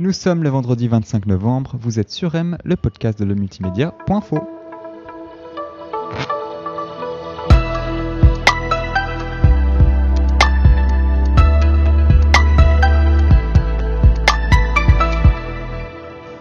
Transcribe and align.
Nous 0.00 0.10
sommes 0.10 0.42
le 0.42 0.48
vendredi 0.48 0.88
25 0.88 1.26
novembre, 1.26 1.76
vous 1.80 2.00
êtes 2.00 2.10
sur 2.10 2.34
M, 2.34 2.58
le 2.64 2.74
podcast 2.74 3.16
de 3.16 3.24
le 3.24 3.36
multimédia.fo. 3.36 4.40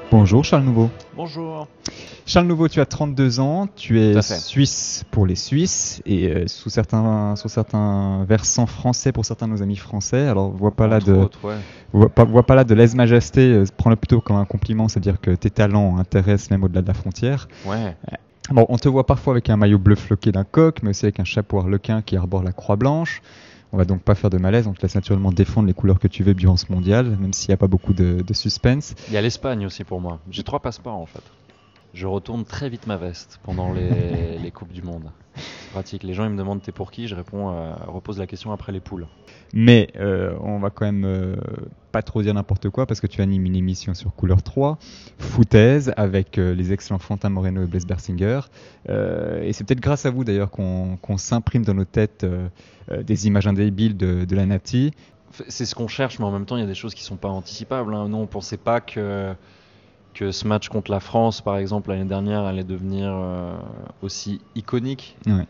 Bonjour 0.09 0.43
Charles 0.43 0.63
Nouveau. 0.63 0.89
Bonjour. 1.15 1.67
Charles 2.25 2.47
Nouveau, 2.47 2.69
tu 2.69 2.79
as 2.79 2.85
32 2.85 3.39
ans, 3.41 3.67
tu 3.75 3.99
es 3.99 4.21
suisse 4.21 5.03
pour 5.11 5.25
les 5.25 5.35
Suisses 5.35 6.01
et 6.05 6.29
euh, 6.29 6.47
sous 6.47 6.69
certains 6.69 7.35
sous 7.35 7.49
certains 7.49 8.23
versants 8.23 8.65
français 8.65 9.11
pour 9.11 9.25
certains 9.25 9.47
de 9.47 9.53
nos 9.53 9.61
amis 9.61 9.75
français. 9.75 10.27
Alors 10.27 10.51
vois 10.51 10.71
pas 10.71 10.87
là 10.87 10.97
Entre 10.97 11.05
de 11.07 11.13
autres, 11.13 11.39
ouais. 11.43 11.55
vois 11.91 12.09
pas, 12.09 12.23
vois 12.23 12.45
pas 12.45 12.55
là 12.55 12.63
de 12.63 12.73
lèse-majesté, 12.73 13.41
euh, 13.51 13.65
prends-le 13.75 13.97
plutôt 13.97 14.21
comme 14.21 14.37
un 14.37 14.45
compliment, 14.45 14.87
c'est-à-dire 14.87 15.19
que 15.19 15.31
tes 15.31 15.49
talents 15.49 15.97
intéressent 15.97 16.51
même 16.51 16.63
au-delà 16.63 16.81
de 16.81 16.87
la 16.87 16.93
frontière. 16.93 17.47
Ouais. 17.65 17.95
Bon, 18.51 18.65
on 18.69 18.77
te 18.77 18.87
voit 18.87 19.05
parfois 19.05 19.33
avec 19.33 19.49
un 19.49 19.57
maillot 19.57 19.79
bleu 19.79 19.95
floqué 19.95 20.31
d'un 20.31 20.43
coq, 20.43 20.79
mais 20.81 20.91
aussi 20.91 21.05
avec 21.05 21.19
un 21.19 21.23
chapeau 21.25 21.59
harlequin 21.59 22.01
qui 22.01 22.15
arbore 22.15 22.43
la 22.43 22.51
croix 22.51 22.75
blanche. 22.77 23.21
On 23.73 23.77
va 23.77 23.85
donc 23.85 24.01
pas 24.01 24.15
faire 24.15 24.29
de 24.29 24.37
malaise, 24.37 24.67
on 24.67 24.73
te 24.73 24.81
laisse 24.81 24.95
naturellement 24.95 25.31
défendre 25.31 25.67
les 25.67 25.73
couleurs 25.73 25.99
que 25.99 26.07
tu 26.07 26.23
veux 26.23 26.35
durant 26.35 26.57
ce 26.57 26.71
mondial, 26.71 27.17
même 27.19 27.33
s'il 27.33 27.49
n'y 27.49 27.55
a 27.55 27.57
pas 27.57 27.67
beaucoup 27.67 27.93
de, 27.93 28.21
de 28.21 28.33
suspense. 28.33 28.93
Il 29.07 29.13
y 29.13 29.17
a 29.17 29.21
l'Espagne 29.21 29.65
aussi 29.65 29.83
pour 29.83 29.99
moi. 29.99 30.19
J'ai 30.29 30.43
trois 30.43 30.59
passeports 30.59 30.95
en 30.95 31.07
fait. 31.07 31.23
Je 31.93 32.07
retourne 32.07 32.43
très 32.43 32.69
vite 32.69 32.87
ma 32.87 32.97
veste 32.97 33.39
pendant 33.43 33.71
les, 33.71 34.37
les 34.43 34.51
Coupes 34.51 34.71
du 34.73 34.81
Monde. 34.81 35.11
C'est 35.35 35.71
pratique. 35.71 36.03
Les 36.03 36.13
gens 36.13 36.25
ils 36.25 36.31
me 36.31 36.37
demandent 36.37 36.61
t'es 36.61 36.71
pour 36.71 36.91
qui? 36.91 37.07
Je 37.07 37.15
réponds, 37.15 37.51
euh, 37.51 37.73
repose 37.87 38.17
la 38.19 38.27
question 38.27 38.51
après 38.51 38.71
les 38.71 38.79
poules. 38.79 39.07
Mais 39.53 39.89
euh, 39.95 40.35
on 40.41 40.59
va 40.59 40.69
quand 40.71 40.85
même 40.85 41.05
euh, 41.05 41.35
pas 41.91 42.01
trop 42.01 42.21
dire 42.23 42.33
n'importe 42.33 42.69
quoi 42.69 42.85
parce 42.87 42.99
que 42.99 43.07
tu 43.07 43.21
animes 43.21 43.45
une 43.45 43.55
émission 43.55 43.93
sur 43.93 44.13
Couleur 44.15 44.41
3, 44.43 44.77
foutaise, 45.19 45.93
avec 45.97 46.37
euh, 46.37 46.53
les 46.55 46.73
excellents 46.73 46.99
Fantin 46.99 47.29
Moreno 47.29 47.63
et 47.63 47.67
Blaise 47.67 47.85
Bersinger. 47.85 48.41
Et 48.89 49.53
c'est 49.53 49.63
peut-être 49.63 49.79
grâce 49.81 50.05
à 50.05 50.11
vous 50.11 50.23
d'ailleurs 50.23 50.51
qu'on 50.51 51.17
s'imprime 51.17 51.63
dans 51.63 51.73
nos 51.75 51.85
têtes 51.85 52.25
des 52.91 53.27
images 53.27 53.47
indélébiles 53.47 53.95
de, 53.97 54.25
de 54.25 54.35
la 54.35 54.45
Nati. 54.45 54.91
C'est 55.47 55.65
ce 55.65 55.73
qu'on 55.73 55.87
cherche, 55.87 56.19
mais 56.19 56.25
en 56.25 56.31
même 56.31 56.45
temps 56.45 56.57
il 56.57 56.61
y 56.61 56.63
a 56.63 56.67
des 56.67 56.75
choses 56.75 56.93
qui 56.93 57.03
sont 57.03 57.15
pas 57.15 57.29
anticipables. 57.29 57.93
hein. 57.95 58.07
Nous 58.09 58.17
on 58.17 58.27
pensait 58.27 58.57
pas 58.57 58.81
que 58.81 59.33
que 60.13 60.31
ce 60.31 60.47
match 60.47 60.69
contre 60.69 60.91
la 60.91 60.99
France, 60.99 61.41
par 61.41 61.57
exemple 61.57 61.89
l'année 61.89 62.05
dernière, 62.05 62.41
allait 62.43 62.63
devenir 62.63 63.09
euh, 63.11 63.57
aussi 64.01 64.41
iconique. 64.55 65.17
Ouais. 65.25 65.47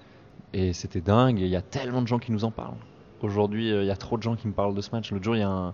Et 0.54 0.74
c'était 0.74 1.02
dingue. 1.02 1.40
Il 1.40 1.48
y 1.48 1.56
a 1.56 1.62
tellement 1.62 2.02
de 2.02 2.08
gens 2.08 2.20
qui 2.20 2.32
nous 2.32 2.46
en 2.46 2.52
parlent. 2.52 2.78
Aujourd'hui, 3.22 3.72
euh, 3.72 3.84
il 3.84 3.88
y 3.88 3.92
a 3.92 3.96
trop 3.96 4.18
de 4.18 4.24
gens 4.24 4.36
qui 4.36 4.48
me 4.48 4.54
parlent 4.54 4.76
de 4.76 4.82
ce 4.82 4.92
match. 4.92 5.12
L'autre 5.12 5.24
jour, 5.24 5.36
il 5.36 5.40
y 5.40 5.44
a 5.44 5.50
un, 5.50 5.74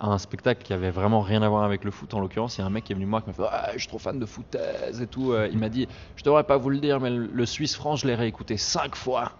un 0.00 0.18
spectacle 0.18 0.62
qui 0.62 0.72
avait 0.72 0.90
vraiment 0.90 1.20
rien 1.20 1.42
à 1.42 1.48
voir 1.48 1.62
avec 1.64 1.84
le 1.84 1.90
foot. 1.90 2.12
En 2.14 2.20
l'occurrence, 2.20 2.58
il 2.58 2.60
y 2.60 2.64
a 2.64 2.66
un 2.66 2.70
mec 2.70 2.84
qui 2.84 2.92
est 2.92 2.94
venu 2.94 3.06
me 3.06 3.10
voir 3.10 3.22
qui 3.24 3.30
m'a 3.30 3.34
fait 3.34 3.42
Ah, 3.50 3.70
Je 3.74 3.78
suis 3.78 3.88
trop 3.88 3.98
fan 3.98 4.18
de 4.18 4.26
foutaise 4.26 5.00
et 5.00 5.06
tout. 5.06 5.32
Euh, 5.32 5.48
Il 5.52 5.58
m'a 5.58 5.68
dit 5.68 5.88
Je 6.16 6.24
devrais 6.24 6.44
pas 6.44 6.56
vous 6.56 6.70
le 6.70 6.78
dire, 6.78 7.00
mais 7.00 7.10
le, 7.10 7.26
le 7.32 7.46
Suisse-France, 7.46 8.00
je 8.00 8.06
l'ai 8.06 8.14
réécouté 8.14 8.56
cinq 8.56 8.96
fois 8.96 9.32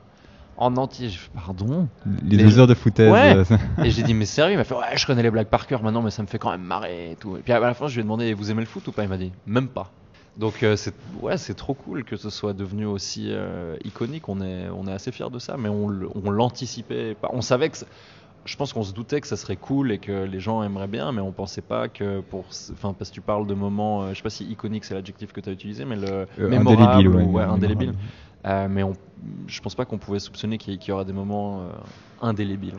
en 0.56 0.76
entier. 0.76 1.08
Fait 1.08 1.30
Pardon? 1.34 1.88
Les 2.22 2.36
deux 2.36 2.58
heures 2.58 2.66
de 2.66 2.74
foutaise. 2.74 3.10
Ouais. 3.12 3.34
euh, 3.36 3.84
Et 3.84 3.90
j'ai 3.90 4.02
dit 4.02 4.14
Mais 4.14 4.26
sérieux? 4.26 4.54
Il 4.54 4.56
m'a 4.58 4.64
fait 4.64 4.74
Ouais, 4.74 4.96
je 4.96 5.06
connais 5.06 5.22
les 5.22 5.30
blagues 5.30 5.48
par 5.48 5.66
cœur 5.66 5.82
maintenant, 5.82 6.02
mais 6.02 6.10
ça 6.10 6.22
me 6.22 6.28
fait 6.28 6.38
quand 6.38 6.50
même 6.50 6.62
marrer 6.62 7.12
et 7.12 7.16
tout. 7.16 7.36
Et 7.36 7.40
puis 7.40 7.52
à 7.52 7.58
la 7.60 7.74
fin, 7.74 7.86
je 7.88 7.94
lui 7.94 8.00
ai 8.00 8.02
demandé 8.04 8.32
Vous 8.34 8.50
aimez 8.50 8.60
le 8.60 8.66
foot 8.66 8.86
ou 8.88 8.92
pas? 8.92 9.02
Il 9.02 9.08
m'a 9.08 9.16
dit 9.18 9.32
Même 9.46 9.68
pas. 9.68 9.90
Donc 10.36 10.62
euh, 10.62 10.76
c'est 10.76 10.94
ouais, 11.20 11.36
c'est 11.36 11.54
trop 11.54 11.74
cool 11.74 12.04
que 12.04 12.16
ce 12.16 12.30
soit 12.30 12.54
devenu 12.54 12.86
aussi 12.86 13.26
euh, 13.30 13.76
iconique. 13.84 14.28
On 14.30 14.40
est 14.40 14.68
on 14.74 14.86
est 14.86 14.92
assez 14.92 15.12
fiers 15.12 15.28
de 15.30 15.38
ça, 15.38 15.56
mais 15.58 15.68
on 15.68 15.88
l'anticipait 16.30 17.14
pas. 17.14 17.28
On 17.32 17.42
savait 17.42 17.68
que 17.68 17.76
je 18.44 18.56
pense 18.56 18.72
qu'on 18.72 18.82
se 18.82 18.92
doutait 18.92 19.20
que 19.20 19.26
ça 19.28 19.36
serait 19.36 19.56
cool 19.56 19.92
et 19.92 19.98
que 19.98 20.24
les 20.24 20.40
gens 20.40 20.62
aimeraient 20.62 20.88
bien, 20.88 21.12
mais 21.12 21.20
on 21.20 21.32
pensait 21.32 21.60
pas 21.62 21.88
que 21.88 22.20
pour 22.22 22.46
enfin 22.72 22.92
parce 22.98 23.10
que 23.10 23.14
tu 23.14 23.20
parles 23.20 23.46
de 23.46 23.54
moments, 23.54 24.02
euh, 24.04 24.10
je 24.10 24.16
sais 24.16 24.22
pas 24.22 24.30
si 24.30 24.44
iconique 24.44 24.84
c'est 24.84 24.94
l'adjectif 24.94 25.32
que 25.32 25.40
tu 25.40 25.48
as 25.48 25.52
utilisé, 25.52 25.84
mais 25.84 25.96
le 25.96 26.26
mémorable 26.38 26.92
indélébile, 26.92 27.08
ou- 27.28 27.32
ouais, 27.36 27.42
indélébile. 27.44 27.94
Mais 28.44 28.82
on, 28.82 28.94
je 29.46 29.60
pense 29.60 29.74
pas 29.74 29.84
qu'on 29.84 29.98
pouvait 29.98 30.18
soupçonner 30.18 30.58
qu'il 30.58 30.74
y, 30.74 30.78
qu'il 30.78 30.90
y 30.90 30.92
aura 30.92 31.04
des 31.04 31.12
moments 31.12 31.60
euh, 31.60 31.70
indélébiles. 32.20 32.78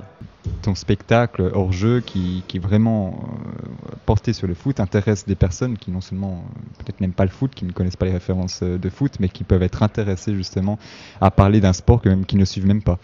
ton 0.62 0.76
spectacle 0.76 1.52
hors 1.54 1.72
jeu 1.72 2.02
qui, 2.02 2.44
est 2.54 2.60
vraiment 2.60 3.24
euh, 3.24 3.96
porté 4.06 4.34
sur 4.34 4.48
le 4.48 4.54
foot 4.54 4.80
intéresse 4.80 5.26
des 5.26 5.36
personnes 5.36 5.78
qui 5.78 5.92
non 5.92 6.02
seulement 6.02 6.44
euh, 6.46 6.60
peut-être 6.80 7.02
n'aiment 7.02 7.14
pas 7.14 7.26
le 7.26 7.32
foot, 7.32 7.54
qui 7.54 7.66
ne 7.66 7.72
connaissent 7.72 7.96
pas 7.96 8.06
les 8.06 8.12
références 8.12 8.64
de 8.64 8.90
foot, 8.90 9.14
mais 9.20 9.30
qui 9.30 9.44
peuvent 9.44 9.64
être 9.64 9.84
intéressées 9.84 10.36
justement 10.36 10.78
à 11.22 11.32
parler 11.32 11.62
d'un 11.62 11.74
sport 11.74 12.02
que 12.02 12.10
même 12.10 12.26
qu'ils 12.26 12.40
ne 12.40 12.46
suivent 12.46 12.68
même 12.68 12.84
pas. 12.84 13.00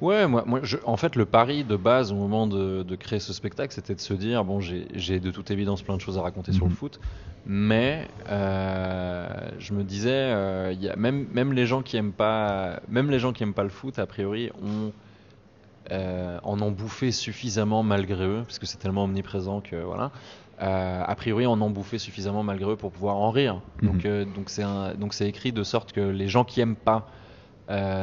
Ouais, 0.00 0.26
moi, 0.26 0.42
moi 0.46 0.60
je- 0.62 0.76
en 0.84 0.96
fait, 0.96 1.16
le 1.16 1.24
pari 1.24 1.64
de 1.64 1.76
base 1.76 2.12
au 2.12 2.16
moment 2.16 2.46
de, 2.46 2.82
de 2.82 2.96
créer 2.96 3.20
ce 3.20 3.32
spectacle, 3.32 3.72
c'était 3.72 3.94
de 3.94 4.00
se 4.00 4.12
dire 4.14 4.44
bon, 4.44 4.60
j'ai 4.60 5.20
de 5.20 5.30
toute 5.30 5.50
évidence 5.50 5.82
plein 5.82 5.96
de 5.96 6.00
choses 6.00 6.18
à 6.18 6.22
raconter 6.22 6.52
sur 6.52 6.64
le 6.66 6.70
Mhm. 6.70 6.76
foot, 6.76 7.00
mais 7.46 8.08
euh, 8.30 9.26
je 9.58 9.72
me 9.72 9.84
disais, 9.84 10.10
euh, 10.12 10.72
y 10.78 10.88
a 10.88 10.96
même, 10.96 11.26
même 11.32 11.52
les 11.52 11.64
gens 11.66 11.82
qui 11.82 11.96
aiment 11.96 12.12
pas, 12.12 12.80
même 12.88 13.10
les 13.10 13.18
gens 13.18 13.32
qui 13.32 13.42
aiment 13.44 13.54
pas 13.54 13.62
le 13.62 13.68
foot, 13.70 13.98
a 13.98 14.06
priori, 14.06 14.50
ont, 14.62 14.92
euh, 15.92 16.38
en 16.42 16.60
ont 16.60 16.70
bouffé 16.70 17.10
suffisamment 17.12 17.82
malgré 17.82 18.24
eux, 18.24 18.42
parce 18.46 18.58
que 18.58 18.66
c'est 18.66 18.78
tellement 18.78 19.04
omniprésent 19.04 19.60
que 19.60 19.76
voilà. 19.76 20.10
Euh, 20.62 21.02
a 21.04 21.14
priori, 21.16 21.46
en 21.46 21.60
ont 21.60 21.70
bouffé 21.70 21.98
suffisamment 21.98 22.42
malgré 22.42 22.72
eux 22.72 22.76
pour 22.76 22.90
pouvoir 22.92 23.16
en 23.16 23.30
rire. 23.30 23.60
Mhm. 23.82 23.88
Donc, 23.90 24.06
donc 24.34 24.50
c'est 24.50 24.62
un- 24.62 24.94
donc 24.94 25.12
c'est 25.14 25.28
écrit 25.28 25.52
de 25.52 25.62
sorte 25.62 25.92
que 25.92 26.00
les 26.00 26.28
gens 26.28 26.44
qui 26.44 26.60
aiment 26.60 26.76
pas 26.76 27.08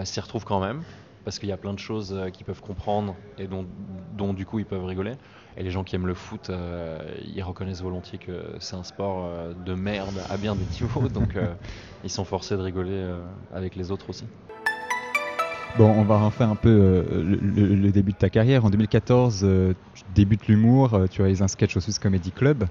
s'y 0.06 0.20
retrouvent 0.20 0.46
quand 0.46 0.60
même 0.60 0.82
parce 1.24 1.40
qu'il 1.40 1.50
y 1.50 1.52
a 1.52 1.58
plein 1.58 1.74
de 1.74 1.80
choses 1.80 2.14
euh, 2.14 2.30
qu'ils 2.30 2.46
peuvent 2.46 2.62
comprendre 2.62 3.18
et 3.38 3.48
dont, 3.48 4.34
du 4.34 4.46
coup 4.46 4.60
ils 4.60 4.66
peuvent 4.66 4.86
rigoler. 4.86 5.14
Et 5.58 5.64
les 5.64 5.72
gens 5.72 5.84
qui 5.84 5.96
aiment 5.96 6.08
le 6.08 6.14
foot, 6.14 6.50
euh, 6.50 7.00
ils 7.24 7.42
reconnaissent 7.44 7.82
volontiers 7.82 8.20
que 8.20 8.56
c'est 8.60 8.76
un 8.76 8.84
sport 8.84 9.26
euh, 9.26 9.54
de 9.54 9.74
merde 9.74 10.24
à 10.30 10.38
bien 10.38 10.56
des 10.56 10.66
niveaux, 10.66 11.08
donc 11.10 11.38
ils 12.04 12.10
sont 12.10 12.26
forcés 12.26 12.56
de 12.56 12.62
rigoler 12.62 13.14
avec 13.52 13.76
les 13.76 13.92
autres 13.92 14.10
aussi. 14.10 14.28
Bon, 15.74 15.90
on 15.90 16.04
va 16.04 16.18
refaire 16.18 16.50
un 16.50 16.56
peu 16.58 16.70
euh, 16.70 17.24
le, 17.24 17.92
début 17.92 18.12
de 18.12 18.18
ta 18.18 18.30
carrière. 18.30 18.66
En 18.66 18.70
2014, 18.70 19.42
euh, 19.44 19.74
tu 19.94 20.04
débutes 20.08 20.48
l'humour, 20.48 20.94
euh, 20.94 21.08
tu 21.08 21.22
réalises 21.22 21.42
un 21.42 21.48
sketch 21.48 21.78
au 21.78 21.80
Swiss 21.80 21.98
Comedy 21.98 22.32
Club 22.34 22.66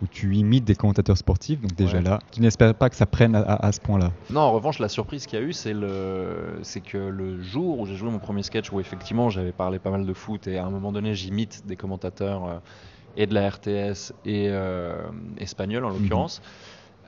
où 0.00 0.06
tu 0.06 0.34
imites 0.36 0.64
des 0.64 0.74
commentateurs 0.76 1.16
sportifs, 1.18 1.60
donc 1.60 1.74
déjà 1.74 1.98
Ouais. 1.98 2.02
là, 2.02 2.18
tu 2.32 2.40
n'espères 2.40 2.74
pas 2.74 2.90
que 2.90 2.96
ça 2.96 3.06
prenne 3.06 3.34
à, 3.34 3.40
à- 3.40 3.66
à 3.66 3.72
ce 3.72 3.80
point-là. 3.80 4.12
Non, 4.30 4.40
en 4.42 4.52
revanche, 4.52 4.78
la 4.78 4.88
surprise 4.88 5.26
qu'il 5.26 5.38
y 5.38 5.42
a 5.42 5.44
eu, 5.44 5.52
c'est 5.52 5.72
le, 5.74 6.60
que 6.84 6.98
le 6.98 7.40
jour 7.40 7.80
où 7.80 7.86
j'ai 7.86 7.96
joué 7.96 8.10
mon 8.10 8.18
premier 8.20 8.42
sketch, 8.42 8.70
où 8.72 8.80
effectivement 8.80 9.30
j'avais 9.30 9.52
parlé 9.52 9.78
pas 9.78 9.90
mal 9.90 10.06
de 10.06 10.12
foot 10.12 10.46
et 10.46 10.58
à 10.58 10.64
un 10.64 10.70
moment 10.70 10.92
donné 10.92 11.14
j'imite 11.14 11.66
des 11.66 11.76
commentateurs 11.76 12.62
et 13.16 13.26
de 13.26 13.34
la 13.34 13.48
RTS 13.50 14.12
et 14.24 14.50
espagnol 15.38 15.84
en 15.84 15.90
l'occurrence, 15.90 16.40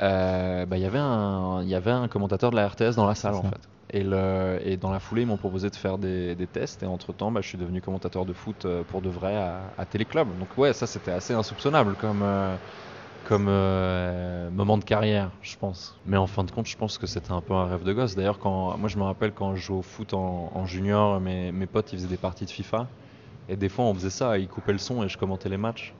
euh, 0.03 0.67
bah, 0.67 0.77
il 0.77 0.83
y 0.83 0.87
avait 0.87 0.99
un, 0.99 1.61
il 1.62 1.69
y 1.69 1.75
avait 1.75 1.91
un 1.91 2.09
commentateur 2.09 2.51
de 2.51 2.56
la 2.56 2.69
RTS 2.69 2.97
dans 2.97 3.06
la 3.06 3.15
salle 3.15 3.35
en 3.35 3.43
fait. 3.43 3.61
Et, 3.93 4.03
le, 4.03 4.59
et 4.65 4.77
dans 4.77 4.91
la 4.91 4.99
foulée, 5.01 5.23
ils 5.23 5.27
m'ont 5.27 5.37
proposé 5.39 5.71
de 5.71 5.77
faire 5.77 5.99
des, 5.99 6.35
des 6.35 6.49
tests 6.49 6.83
et 6.83 6.87
entre 6.87 7.13
temps, 7.13 7.31
bah, 7.31 7.41
je 7.41 7.49
suis 7.49 7.59
devenu 7.59 7.81
commentateur 7.81 8.27
de 8.27 8.33
foot 8.33 8.65
euh, 8.65 8.85
pour 8.85 9.01
de 9.03 9.09
vrai 9.11 9.37
à, 9.37 9.75
à 9.79 9.87
Téléclub. 9.87 10.37
Donc 10.39 10.59
ouais, 10.59 10.73
ça 10.73 10.87
c'était 10.89 11.13
assez 11.13 11.35
insoupçonnable 11.35 11.97
comme. 11.97 12.23
euh, 12.23 12.57
comme 13.23 13.47
euh, 13.49 14.51
moment 14.51 14.79
de 14.79 14.85
carrière, 14.85 15.33
je 15.43 15.57
pense. 15.57 16.01
Mais 16.05 16.17
en 16.17 16.27
fin 16.29 16.45
de 16.45 16.51
compte, 16.53 16.67
je 16.69 16.77
pense 16.77 16.99
que 16.99 17.07
c'était 17.07 17.33
un 17.33 17.43
peu 17.43 17.55
un 17.55 17.67
rêve 17.67 17.83
de 17.85 17.93
gosse. 17.93 18.15
D'ailleurs, 18.15 18.39
quand 18.39 18.79
moi 18.79 18.89
je 18.89 18.99
me 18.99 19.03
rappelle 19.05 19.33
quand 19.35 19.55
je 19.57 19.63
jouais 19.63 19.79
au 19.79 19.83
foot 19.83 20.15
en, 20.15 20.51
en 20.55 20.67
junior, 20.67 21.21
mes, 21.21 21.53
mes 21.53 21.67
potes 21.67 21.93
ils 21.93 21.97
faisaient 21.99 22.09
des 22.09 22.19
parties 22.19 22.47
de 22.47 22.51
FIFA 22.51 22.91
et 23.49 23.57
des 23.57 23.69
fois 23.69 23.87
on 23.87 23.95
faisait 23.95 24.11
ça, 24.11 24.39
ils 24.39 24.49
coupaient 24.49 24.73
le 24.73 24.79
son 24.79 25.05
et 25.05 25.09
je 25.09 25.19
commentais 25.19 25.49
les 25.51 25.59
matchs. 25.59 25.97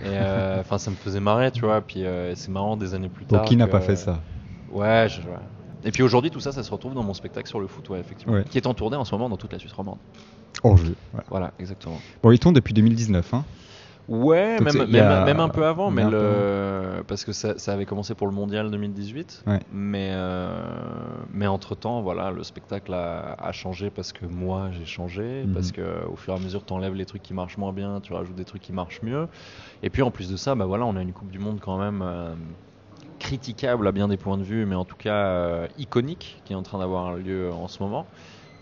Et 0.00 0.08
euh, 0.10 0.60
enfin, 0.60 0.78
ça 0.78 0.90
me 0.90 0.96
faisait 0.96 1.20
marrer, 1.20 1.52
tu 1.52 1.64
vois. 1.66 1.82
Puis 1.82 2.04
c'est 2.36 2.48
marrant 2.50 2.76
des 2.76 2.94
années 2.94 3.10
plus 3.10 3.26
Pour 3.28 3.40
tard. 3.40 3.42
qui 3.42 3.56
n'a 3.56 3.68
pas 3.68 3.80
fait 3.80 3.96
ça? 3.96 4.20
Ouais, 4.68 5.08
je, 5.08 5.22
ouais. 5.28 5.36
Et 5.84 5.90
puis 5.92 6.02
aujourd'hui, 6.02 6.30
tout 6.30 6.40
ça, 6.40 6.52
ça 6.52 6.62
se 6.62 6.70
retrouve 6.70 6.94
dans 6.94 7.02
mon 7.02 7.14
spectacle 7.14 7.48
sur 7.48 7.60
le 7.60 7.66
foot, 7.66 7.88
ouais, 7.88 8.00
effectivement. 8.00 8.34
Ouais. 8.34 8.44
Qui 8.44 8.58
est 8.58 8.66
en 8.66 8.74
tournée 8.74 8.96
en 8.96 9.04
ce 9.04 9.14
moment 9.14 9.28
dans 9.28 9.36
toute 9.36 9.52
la 9.52 9.58
Suisse 9.58 9.72
romande. 9.72 9.98
Jeu. 10.76 10.94
voilà. 11.12 11.26
Voilà, 11.30 11.52
exactement. 11.58 11.98
Bon, 12.22 12.30
il 12.32 12.38
tourne 12.38 12.54
depuis 12.54 12.74
2019. 12.74 13.32
Hein. 13.34 13.44
Ouais, 14.08 14.58
Donc 14.58 14.74
même, 14.74 15.06
a- 15.40 15.42
un 15.44 15.48
peu 15.48 15.64
avant, 15.64 15.90
mais 15.92 16.02
le... 16.04 17.04
parce 17.06 17.24
que 17.24 17.30
ça, 17.32 17.56
ça 17.58 17.72
avait 17.74 17.86
commencé 17.86 18.14
pour 18.16 18.26
le 18.26 18.32
mondial 18.32 18.68
2018. 18.70 19.44
Ouais. 19.46 19.60
Mais, 19.72 20.10
euh, 20.12 20.60
mais 21.32 21.46
entre 21.46 21.76
temps, 21.76 22.02
voilà, 22.02 22.32
le 22.32 22.42
spectacle 22.42 22.92
a, 22.92 23.36
a 23.38 23.52
changé 23.52 23.88
parce 23.88 24.12
que 24.12 24.26
moi 24.26 24.70
j'ai 24.76 24.84
changé, 24.84 25.44
Mhm. 25.46 25.54
parce 25.54 25.70
que 25.70 26.04
au 26.10 26.16
fur 26.16 26.34
et 26.34 26.36
à 26.36 26.40
mesure, 26.40 26.64
tu 26.66 26.72
enlèves 26.72 26.94
les 26.94 27.06
trucs 27.06 27.22
qui 27.22 27.34
marchent 27.34 27.56
moins 27.58 27.72
bien, 27.72 28.00
tu 28.00 28.12
rajoutes 28.12 28.34
des 28.34 28.44
trucs 28.44 28.62
qui 28.62 28.72
marchent 28.72 29.02
mieux. 29.02 29.28
Et 29.84 29.90
puis 29.90 30.02
en 30.02 30.10
plus 30.10 30.28
de 30.28 30.36
ça, 30.36 30.56
bah 30.56 30.64
voilà, 30.66 30.86
on 30.86 30.96
a 30.96 31.02
une 31.02 31.12
Coupe 31.12 31.30
du 31.30 31.38
Monde 31.38 31.60
quand 31.60 31.78
même 31.78 32.02
euh, 32.02 32.34
critiquable 33.20 33.86
à 33.86 33.92
bien 33.92 34.08
des 34.08 34.16
points 34.16 34.36
de 34.38 34.42
vue, 34.42 34.66
mais 34.66 34.74
en 34.74 34.84
tout 34.84 34.96
cas 34.96 35.26
euh, 35.26 35.68
iconique, 35.78 36.40
qui 36.44 36.52
est 36.52 36.56
en 36.56 36.62
train 36.64 36.78
d'avoir 36.80 37.14
lieu 37.14 37.52
en 37.52 37.68
ce 37.68 37.80
moment. 37.82 38.06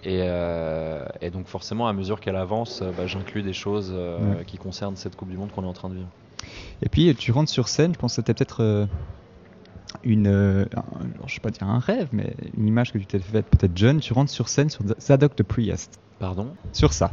Et, 0.04 0.20
euh, 0.24 1.04
et 1.20 1.30
donc 1.30 1.46
forcément, 1.46 1.88
à 1.88 1.92
mesure 1.92 2.20
qu'elle 2.20 2.36
avance, 2.36 2.82
euh, 2.82 2.92
bah, 2.96 3.06
j'inclus 3.06 3.42
des 3.42 3.52
choses 3.54 3.92
euh, 3.94 4.36
Ouais. 4.36 4.44
qui 4.44 4.58
concernent 4.58 4.96
cette 4.96 5.16
Coupe 5.16 5.30
du 5.30 5.36
Monde 5.38 5.50
qu'on 5.50 5.64
est 5.64 5.66
en 5.68 5.72
train 5.72 5.88
de 5.88 5.94
vivre. 5.94 6.08
Et 6.82 6.88
puis 6.88 7.14
tu 7.16 7.32
rentres 7.32 7.50
sur 7.50 7.66
scène, 7.68 7.94
je 7.94 7.98
pense 7.98 8.12
que 8.12 8.16
c'était 8.16 8.34
peut-être 8.34 8.62
euh, 8.62 8.86
une, 10.04 10.28
un- 10.28 11.26
je 11.26 11.34
sais 11.34 11.40
pas 11.40 11.50
dire 11.50 11.66
un 11.66 11.78
rêve, 11.80 12.08
mais 12.12 12.34
une 12.56 12.66
image 12.68 12.92
que 12.92 12.98
tu 12.98 13.06
t'es 13.06 13.18
faite 13.18 13.46
peut-être 13.46 13.76
jeune. 13.76 14.00
Tu 14.00 14.12
rentres 14.12 14.30
sur 14.30 14.48
scène 14.48 14.70
sur 14.70 14.82
Zadok 15.00 15.36
de 15.36 15.42
Priest. 15.42 15.98
Pardon? 16.20 16.54
Sur 16.72 16.92
ça. 16.92 17.10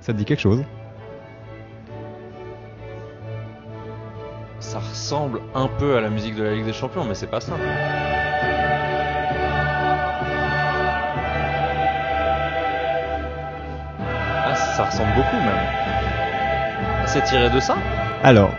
Ça 0.00 0.12
te 0.12 0.18
dit 0.18 0.24
quelque 0.24 0.40
chose? 0.40 0.62
Ressemble 4.96 5.40
un 5.54 5.68
peu 5.68 5.96
à 5.96 6.00
la 6.00 6.08
musique 6.08 6.34
de 6.34 6.42
la 6.42 6.54
Ligue 6.54 6.64
des 6.64 6.72
Champions, 6.72 7.04
mais 7.04 7.14
c'est 7.14 7.26
pas 7.26 7.40
ça. 7.40 7.52
Ah, 14.46 14.54
ça 14.54 14.84
ressemble 14.84 15.14
beaucoup 15.14 15.36
même. 15.36 17.06
C'est 17.06 17.22
tiré 17.24 17.50
de 17.50 17.60
ça 17.60 17.76
Alors, 18.24 18.50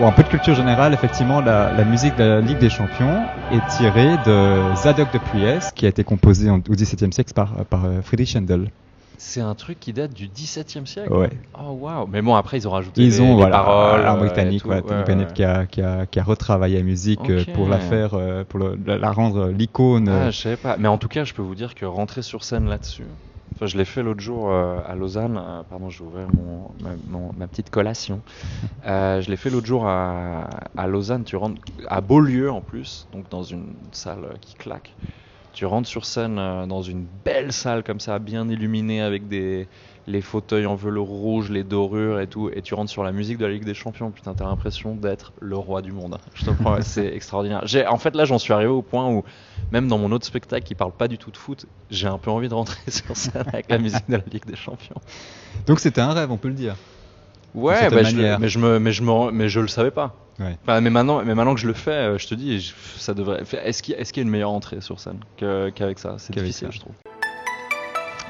un 0.00 0.12
peu 0.12 0.22
de 0.22 0.28
culture 0.28 0.54
générale, 0.54 0.92
effectivement, 0.92 1.40
la, 1.40 1.84
musique 1.84 2.16
de 2.16 2.24
la 2.24 2.40
Ligue 2.42 2.58
des 2.58 2.70
Champions 2.70 3.24
est 3.50 3.66
tirée 3.68 4.18
de 4.26 4.60
Zadok 4.76 5.10
de 5.14 5.18
Priest, 5.18 5.72
qui 5.74 5.86
a 5.86 5.88
été 5.88 6.04
composé 6.04 6.50
en, 6.50 6.58
au 6.58 6.74
XVIIe 6.74 7.12
siècle 7.12 7.32
par, 7.32 7.54
euh, 7.56 8.02
Friedrich 8.02 8.36
Handel. 8.36 8.70
C'est 9.20 9.40
un 9.40 9.54
truc 9.56 9.80
qui 9.80 9.92
date 9.92 10.12
du 10.14 10.28
XVIIe 10.28 10.86
siècle. 10.86 11.12
Ouais. 11.12 11.30
Oh 11.58 11.72
waouh. 11.72 12.06
Mais 12.06 12.22
bon, 12.22 12.34
après 12.36 12.56
ils 12.58 12.68
ont 12.68 12.70
rajouté 12.70 13.02
Ils 13.02 13.10
les, 13.10 13.20
ont 13.20 13.30
les 13.30 13.34
voilà, 13.34 13.58
paroles. 13.58 14.06
un 14.06 14.14
euh, 14.14 14.18
britannique, 14.18 14.62
tout. 14.62 14.68
Ouais, 14.68 14.80
Tony 14.80 14.94
ouais, 15.00 15.04
Bennett 15.04 15.32
qui 15.34 15.42
a, 15.44 15.66
qui, 15.66 15.82
a, 15.82 16.06
qui 16.06 16.20
a 16.20 16.22
retravaillé 16.22 16.78
la 16.78 16.84
musique 16.84 17.28
euh, 17.28 17.44
pour 17.52 17.68
la 17.68 17.80
faire, 17.80 18.14
euh, 18.14 18.44
pour 18.44 18.60
le- 18.60 18.78
la, 18.86 19.10
rendre 19.10 19.48
l'icône. 19.48 20.08
Ah, 20.08 20.30
je 20.30 20.38
savais 20.40 20.56
pas. 20.56 20.76
Mais 20.78 20.88
en 20.88 20.98
tout 20.98 21.08
cas, 21.08 21.24
je 21.24 21.34
peux 21.34 21.42
vous 21.42 21.56
dire 21.56 21.74
que 21.74 21.84
rentrer 21.84 22.22
sur 22.22 22.44
scène 22.44 22.66
là-dessus. 22.68 23.06
Enfin, 23.54 23.66
je 23.66 23.76
l'ai 23.76 23.84
fait 23.84 24.04
l'autre 24.04 24.20
jour 24.20 24.50
euh, 24.52 24.78
à 24.86 24.94
Lausanne. 24.94 25.36
Euh, 25.36 25.62
pardon, 25.68 25.88
ouvrir 25.88 26.28
mon, 26.28 26.70
ma, 26.80 26.90
mon- 27.08 27.32
ma 27.36 27.48
petite 27.48 27.70
collation. 27.70 28.20
Euh, 28.86 29.20
je 29.20 29.28
l'ai 29.30 29.36
fait 29.36 29.50
l'autre 29.50 29.66
jour 29.66 29.86
à, 29.86 30.48
à 30.76 30.86
Lausanne. 30.86 31.24
Tu 31.24 31.34
rentres 31.36 31.60
à 31.88 32.00
Beaulieu 32.00 32.50
en 32.50 32.60
plus, 32.60 33.08
donc 33.12 33.28
dans 33.28 33.42
une 33.42 33.74
salle 33.90 34.20
qui 34.40 34.54
claque. 34.54 34.94
Tu 35.58 35.66
rentres 35.66 35.88
sur 35.88 36.04
scène 36.04 36.38
euh, 36.38 36.66
dans 36.66 36.82
une 36.82 37.04
belle 37.24 37.52
salle 37.52 37.82
comme 37.82 37.98
ça, 37.98 38.20
bien 38.20 38.48
illuminée 38.48 39.00
avec 39.00 39.26
des 39.26 39.66
les 40.06 40.20
fauteuils 40.20 40.66
en 40.66 40.76
velours 40.76 41.08
rouge, 41.08 41.50
les 41.50 41.64
dorures 41.64 42.20
et 42.20 42.28
tout, 42.28 42.48
et 42.48 42.62
tu 42.62 42.74
rentres 42.74 42.92
sur 42.92 43.02
la 43.02 43.10
musique 43.10 43.38
de 43.38 43.44
la 43.44 43.50
Ligue 43.50 43.64
des 43.64 43.74
Champions. 43.74 44.12
Putain, 44.12 44.34
t'as 44.34 44.44
l'impression 44.44 44.94
d'être 44.94 45.32
le 45.40 45.56
roi 45.56 45.82
du 45.82 45.90
monde. 45.90 46.16
Je 46.34 46.44
te 46.44 46.50
promets, 46.50 46.82
c'est 46.82 47.12
extraordinaire. 47.12 47.62
J'ai, 47.64 47.84
en 47.88 47.98
fait, 47.98 48.14
là, 48.14 48.24
j'en 48.24 48.38
suis 48.38 48.52
arrivé 48.52 48.70
au 48.70 48.82
point 48.82 49.10
où 49.10 49.24
même 49.72 49.88
dans 49.88 49.98
mon 49.98 50.12
autre 50.12 50.24
spectacle 50.24 50.64
qui 50.64 50.76
parle 50.76 50.92
pas 50.92 51.08
du 51.08 51.18
tout 51.18 51.32
de 51.32 51.36
foot, 51.36 51.66
j'ai 51.90 52.06
un 52.06 52.18
peu 52.18 52.30
envie 52.30 52.48
de 52.48 52.54
rentrer 52.54 52.78
sur 52.92 53.16
scène 53.16 53.42
avec 53.52 53.68
la 53.68 53.78
musique 53.80 54.08
de 54.08 54.14
la 54.14 54.22
Ligue 54.30 54.46
des 54.46 54.54
Champions. 54.54 55.00
Donc 55.66 55.80
c'était 55.80 56.02
un 56.02 56.12
rêve, 56.12 56.30
on 56.30 56.36
peut 56.36 56.48
le 56.48 56.54
dire. 56.54 56.76
Ouais, 57.54 57.88
bah, 57.90 58.02
je 58.02 58.16
mais 58.38 58.48
je 58.48 58.58
me, 58.58 58.78
mais 58.78 58.92
je 58.92 59.02
me, 59.02 59.30
mais 59.30 59.48
je 59.48 59.60
le 59.60 59.68
savais 59.68 59.90
pas. 59.90 60.14
Ouais. 60.38 60.56
Enfin, 60.62 60.80
mais 60.80 60.90
maintenant, 60.90 61.22
mais 61.24 61.34
maintenant 61.34 61.54
que 61.54 61.60
je 61.60 61.66
le 61.66 61.72
fais, 61.72 61.90
euh, 61.90 62.18
je 62.18 62.28
te 62.28 62.34
dis, 62.34 62.60
je- 62.60 62.72
ça 62.96 63.12
devrait. 63.14 63.42
Est-ce 63.64 63.82
qu'il 63.82 63.94
y, 63.94 63.96
a- 63.96 64.00
est-ce 64.00 64.12
qu'il 64.12 64.20
y 64.20 64.24
a 64.24 64.26
une 64.26 64.30
meilleure 64.30 64.50
entrée 64.52 64.80
sur 64.80 65.00
scène 65.00 65.18
que- 65.36 65.70
qu'avec 65.70 65.98
ça? 65.98 66.14
C'est 66.18 66.32
difficile, 66.32 66.68
ça. 66.68 66.74
je 66.74 66.80
trouve. 66.80 66.94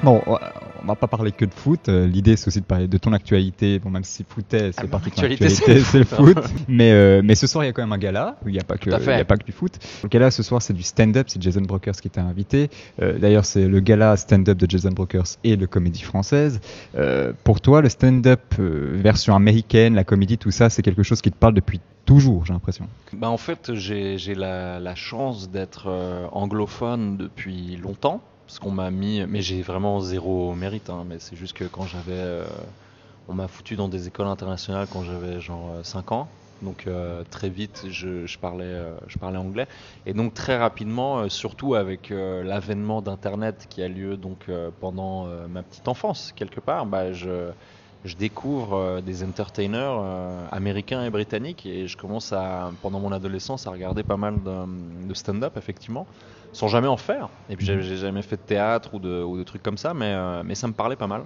Bon, 0.01 0.21
on 0.25 0.87
va 0.87 0.95
pas 0.95 1.07
parler 1.07 1.33
que 1.33 1.43
de 1.43 1.53
foot. 1.53 1.89
euh, 1.89 2.07
L'idée, 2.07 2.37
c'est 2.37 2.47
aussi 2.47 2.61
de 2.61 2.65
parler 2.65 2.87
de 2.87 2.97
ton 2.97 3.11
actualité. 3.11 3.79
Bon, 3.79 3.89
même 3.89 4.05
si 4.05 4.23
footès, 4.27 4.73
Ah, 4.77 4.81
c'est 4.81 4.83
mon 4.83 4.89
partie 4.89 5.09
de 5.09 5.15
actualité, 5.15 5.45
actualité, 5.47 5.83
c'est 5.83 5.97
le 5.99 6.05
foot. 6.05 6.37
mais, 6.69 6.91
euh, 6.93 7.21
mais 7.21 7.35
ce 7.35 7.47
soir, 7.47 7.65
il 7.65 7.67
y 7.67 7.69
a 7.69 7.73
quand 7.73 7.81
même 7.81 7.91
un 7.91 7.97
gala. 7.97 8.37
où 8.43 8.47
Il 8.47 8.53
n'y 8.53 8.59
a 8.59 8.63
pas 8.63 8.77
que, 8.77 8.89
Tout 8.89 8.95
à 8.95 8.99
fait. 8.99 9.13
il 9.15 9.17
y 9.17 9.21
a 9.21 9.25
pas 9.25 9.35
que 9.35 9.43
du 9.43 9.51
foot. 9.51 9.73
Le 10.03 10.07
gala 10.07 10.31
ce 10.31 10.41
soir, 10.41 10.61
c'est 10.61 10.71
du 10.73 10.83
stand-up. 10.83 11.27
C'est 11.29 11.41
Jason 11.41 11.61
Brokers 11.61 11.95
qui 11.95 12.09
t'a 12.09 12.21
invité. 12.23 12.69
Euh, 13.01 13.19
D'ailleurs, 13.19 13.43
c'est 13.43 13.67
le 13.67 13.79
gala 13.81 14.15
stand-up 14.15 14.57
de 14.57 14.69
Jason 14.69 14.91
Brokers 14.91 15.25
et 15.43 15.57
le 15.57 15.67
comédie 15.67 16.01
française. 16.03 16.61
Euh, 16.95 17.33
pour 17.43 17.59
toi, 17.59 17.81
le 17.81 17.89
stand-up 17.89 18.41
euh, 18.59 18.91
version 18.93 19.35
américaine, 19.35 19.95
la 19.95 20.05
comédie, 20.05 20.37
tout 20.37 20.51
ça, 20.51 20.69
c'est 20.69 20.81
quelque 20.81 21.03
chose 21.03 21.21
qui 21.21 21.29
te 21.31 21.37
parle 21.37 21.53
depuis 21.55 21.81
toujours, 22.05 22.45
j'ai 22.45 22.53
l'impression. 22.53 22.87
Bah 23.13 23.29
en 23.29 23.37
fait, 23.37 23.73
j'ai 23.75 24.17
j'ai 24.17 24.33
la, 24.33 24.79
la 24.79 24.95
chance 24.95 25.51
d'être 25.51 25.87
euh, 25.87 26.25
anglophone 26.31 27.17
depuis 27.17 27.75
longtemps, 27.75 28.21
parce 28.49 28.57
qu'on 28.57 28.71
m'a 28.71 28.89
mis, 28.89 29.23
mais 29.27 29.43
j'ai 29.43 29.61
vraiment 29.61 29.99
zéro 29.99 30.55
mérite, 30.55 30.89
hein, 30.89 31.03
mais 31.05 31.19
c'est 31.19 31.35
juste 31.35 31.53
que 31.53 31.65
quand 31.65 31.85
j'avais, 31.85 32.13
euh, 32.13 32.47
on 33.27 33.35
m'a 33.35 33.47
foutu 33.47 33.75
dans 33.75 33.89
des 33.89 34.07
écoles 34.07 34.25
internationales 34.25 34.87
quand 34.89 35.03
j'avais 35.03 35.39
genre 35.39 35.85
5 35.85 36.11
ans, 36.11 36.33
donc 36.59 36.87
euh, 36.87 37.23
très 37.29 37.49
vite 37.51 37.85
je, 37.89 38.25
parlais, 38.39 38.65
euh, 38.65 38.97
je 39.05 39.19
parlais 39.19 39.37
anglais, 39.37 39.67
et 40.07 40.15
donc 40.15 40.33
très 40.33 40.57
rapidement, 40.57 41.19
euh, 41.19 41.29
surtout 41.29 41.75
avec 41.75 42.09
euh, 42.09 42.43
l'avènement 42.43 43.03
d'Internet 43.03 43.67
qui 43.69 43.83
a 43.83 43.87
lieu 43.87 44.17
donc 44.17 44.49
euh, 44.49 44.71
pendant 44.79 45.27
euh, 45.27 45.47
ma 45.47 45.61
petite 45.61 45.87
enfance 45.87 46.31
quelque 46.33 46.59
part, 46.59 46.87
bah 46.87 47.13
je 47.13 47.51
je 48.05 48.15
découvre 48.15 48.73
euh, 48.73 49.01
des 49.01 49.23
entertainers 49.23 49.97
euh, 49.99 50.45
américains 50.51 51.03
et 51.03 51.09
britanniques 51.09 51.65
et 51.65 51.87
je 51.87 51.97
commence 51.97 52.31
à, 52.31 52.71
pendant 52.81 52.99
mon 52.99 53.11
adolescence, 53.11 53.67
à 53.67 53.71
regarder 53.71 54.03
pas 54.03 54.17
mal 54.17 54.35
de, 54.41 55.13
stand-up, 55.13 55.57
effectivement, 55.57 56.07
sans 56.53 56.67
jamais 56.67 56.87
en 56.87 56.97
faire. 56.97 57.29
Et 57.49 57.55
puis 57.55 57.65
j'ai 57.65 57.97
jamais 57.97 58.21
fait 58.21 58.37
de 58.37 58.41
théâtre 58.41 58.93
ou 58.93 58.99
de, 58.99 59.43
trucs 59.43 59.63
comme 59.63 59.77
ça, 59.77 59.93
mais, 59.93 60.13
euh, 60.13 60.43
mais 60.45 60.55
ça 60.55 60.67
me 60.67 60.73
parlait 60.73 60.95
pas 60.95 61.07
mal. 61.07 61.23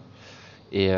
Et, 0.71 0.89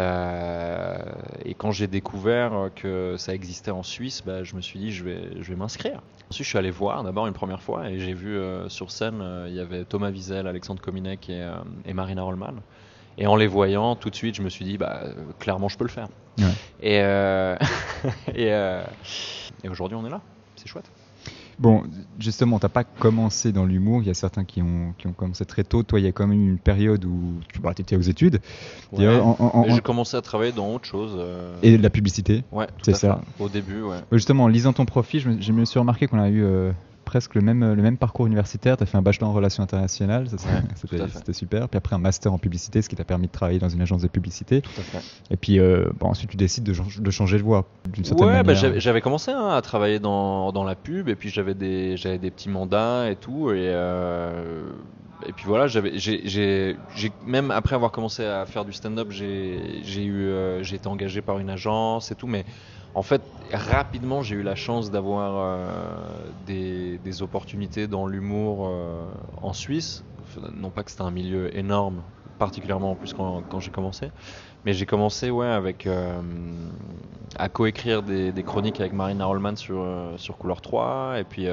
quand 1.58 1.72
j'ai 1.72 1.88
découvert 1.88 2.70
que 2.76 3.16
ça 3.18 3.34
existait 3.34 3.72
en 3.72 3.84
Suisse, 3.84 4.24
bah, 4.26 4.44
je 4.46 4.56
me 4.56 4.62
suis 4.62 4.80
dit 4.80 4.92
je 4.92 5.04
vais, 5.04 5.56
m'inscrire. 5.58 6.02
Ensuite, 6.30 6.46
je 6.46 6.50
suis 6.50 6.58
allé 6.58 6.72
voir 6.72 7.04
d'abord 7.04 7.28
une 7.28 7.34
première 7.34 7.62
fois 7.62 7.90
et 7.90 8.00
j'ai 8.00 8.14
vu 8.14 8.40
sur 8.70 8.90
scène, 8.90 9.22
il 9.48 9.54
y 9.54 9.60
avait 9.60 9.84
Thomas 9.84 10.12
Wiesel, 10.12 10.48
Alexandre 10.48 10.82
Kominek 10.82 11.30
et, 11.30 11.46
et 11.86 11.94
Marina 11.94 12.24
Rollman. 12.24 12.62
Et 13.18 13.28
en 13.28 13.36
les 13.36 13.48
voyant, 13.48 13.96
tout 13.96 14.10
de 14.10 14.16
suite, 14.16 14.36
je 14.36 14.42
me 14.42 14.50
suis 14.50 14.66
dit, 14.66 14.78
bah, 14.78 15.02
euh, 15.06 15.14
clairement, 15.40 15.70
je 15.70 15.78
peux 15.78 15.86
le 15.86 15.90
faire. 15.90 16.08
Ouais. 16.38 16.46
Et, 16.82 17.00
euh, 17.02 17.56
et, 18.36 18.52
euh, 18.52 18.84
et 19.64 19.70
aujourd'hui, 19.70 19.98
on 19.98 20.06
est 20.06 20.10
là. 20.10 20.22
C'est 20.58 20.68
chouette. 20.68 20.90
Bon, 21.58 21.84
justement, 22.20 22.60
t'as 22.60 22.68
pas 22.68 22.84
commencé 22.84 23.54
dans 23.54 23.66
l'humour. 23.66 24.02
Il 24.02 24.08
y 24.08 24.10
a 24.10 24.14
certains 24.14 24.44
qui 24.44 24.62
ont, 24.62 24.94
qui 24.98 25.08
ont 25.08 25.14
commencé 25.14 25.46
très 25.46 25.64
tôt. 25.64 25.84
Toi, 25.84 26.02
il 26.02 26.04
y 26.04 26.08
a 26.08 26.12
quand 26.12 26.28
même 26.28 26.38
eu 26.42 26.50
une 26.52 26.60
période 26.60 27.06
où 27.06 27.40
tu 27.54 27.60
bah, 27.62 27.72
étais 27.78 27.96
aux 27.96 28.02
études. 28.02 28.42
D'ailleurs, 28.92 29.26
en- 29.26 29.38
en- 29.40 29.60
en- 29.60 29.64
Et 29.64 29.70
J'ai 29.72 29.80
commencé 29.80 30.18
à 30.18 30.22
travailler 30.22 30.52
dans 30.52 30.74
autre 30.74 30.86
chose. 30.86 31.14
euh, 31.18 31.58
Et 31.62 31.78
de 31.78 31.82
la 31.84 31.90
publicité. 31.90 32.44
ouais, 32.52 32.68
c'est 32.84 32.92
fait. 32.92 32.98
ça. 32.98 33.22
Au 33.40 33.48
début, 33.48 33.82
ouais. 33.82 34.00
Justement, 34.12 34.44
en 34.44 34.48
lisant 34.50 34.74
ton 34.74 34.84
profil, 34.86 35.22
je 35.22 35.30
me, 35.30 35.42
je 35.42 35.52
me 35.54 35.64
suis 35.64 35.80
remarqué 35.80 36.08
qu'on 36.08 36.20
a 36.20 36.28
eu 36.28 36.44
euh, 36.44 36.74
presque 37.06 37.36
le 37.36 37.42
même, 37.42 37.74
le 37.74 37.82
même 37.82 37.98
parcours 37.98 38.28
universitaire. 38.28 38.76
Tu 38.78 38.84
as 38.84 38.86
fait 38.86 38.98
un 38.98 39.02
bachelor 39.02 39.30
en 39.30 39.34
relations 39.34 39.64
internationales, 39.64 40.28
Ouais, 40.32 41.08
c'était 41.14 41.34
super. 41.34 41.70
Puis 41.70 41.78
après, 41.78 41.96
un 41.96 42.00
master 42.00 42.34
en 42.34 42.38
publicité, 42.38 42.82
ce 42.82 42.90
qui 42.90 42.96
t'a 42.96 43.06
permis 43.06 43.28
de 43.28 43.32
travailler 43.32 43.60
dans 43.60 43.70
une 43.70 43.82
agence 43.82 44.02
de 44.02 44.08
publicité. 44.08 44.62
Et 45.32 45.38
puis 45.38 45.60
euh, 45.60 45.86
bon, 46.00 46.08
ensuite, 46.08 46.30
tu 46.32 46.38
décides 46.38 46.64
de, 46.64 46.74
chan- 46.74 46.84
de 47.00 47.12
changer 47.12 47.38
de 47.38 47.44
voie 47.44 47.70
d'une 47.88 48.04
certaine 48.04 48.28
Ouais, 48.28 48.34
bah, 48.38 48.44
manière. 48.44 48.56
j'avais 48.62 48.80
j'avais 48.80 49.02
commencé 49.02 49.32
hein, 49.32 49.50
à 49.50 49.62
travailler 49.62 50.00
dans, 50.00 50.52
dans 50.52 50.64
la 50.64 50.76
pub 50.76 51.08
et 51.08 51.16
puis 51.16 51.30
j'avais 51.30 51.54
des, 51.54 51.96
des 51.96 52.32
petits 52.32 52.50
mandats 52.50 53.10
et 53.10 53.16
tout. 53.16 53.52
Et, 53.52 53.70
euh, 53.72 54.64
et 55.28 55.32
puis 55.32 55.46
voilà, 55.46 55.68
j'ai, 55.68 56.76
même 57.26 57.52
après 57.52 57.76
avoir 57.76 57.92
commencé 57.92 58.26
à 58.26 58.46
faire 58.46 58.66
du 58.66 58.74
stand-up, 58.74 59.10
euh, 59.22 60.60
j'ai 60.62 60.76
été 60.76 60.88
engagé 60.88 61.22
par 61.22 61.40
une 61.40 61.50
agence 61.50 62.12
et 62.12 62.16
tout. 62.16 62.28
Mais 62.28 62.46
en 62.94 63.02
fait, 63.02 63.22
rapidement, 63.52 64.22
j'ai 64.22 64.36
eu 64.36 64.44
la 64.44 64.56
chance 64.56 64.92
d'avoir 64.92 65.34
euh, 65.38 65.68
des, 66.46 67.22
opportunités 67.22 67.88
dans 67.88 68.08
l'humour 68.08 68.68
euh, 68.68 69.06
en 69.42 69.54
Suisse. 69.54 70.04
Non 70.56 70.70
pas 70.70 70.84
que 70.84 70.92
c'était 70.92 71.04
un 71.04 71.12
milieu 71.12 71.56
énorme, 71.58 72.02
particulièrement 72.40 72.92
en 72.92 72.96
plus 72.96 73.14
quand, 73.14 73.60
j'ai 73.60 73.72
commencé. 73.72 74.12
Mais 74.66 74.74
j'ai 74.74 74.86
commencé 74.86 75.30
ouais, 75.30 75.48
avec, 75.48 75.88
à 77.38 77.50
coécrire 77.50 78.04
des, 78.04 78.32
des 78.32 78.44
chroniques 78.44 78.80
avec 78.80 78.94
Marina 78.94 79.26
Rollman 79.26 79.56
sur, 79.56 79.86
sur 80.18 80.38
Couleur 80.38 80.62
3. 80.62 81.20
Et 81.20 81.24
puis 81.24 81.48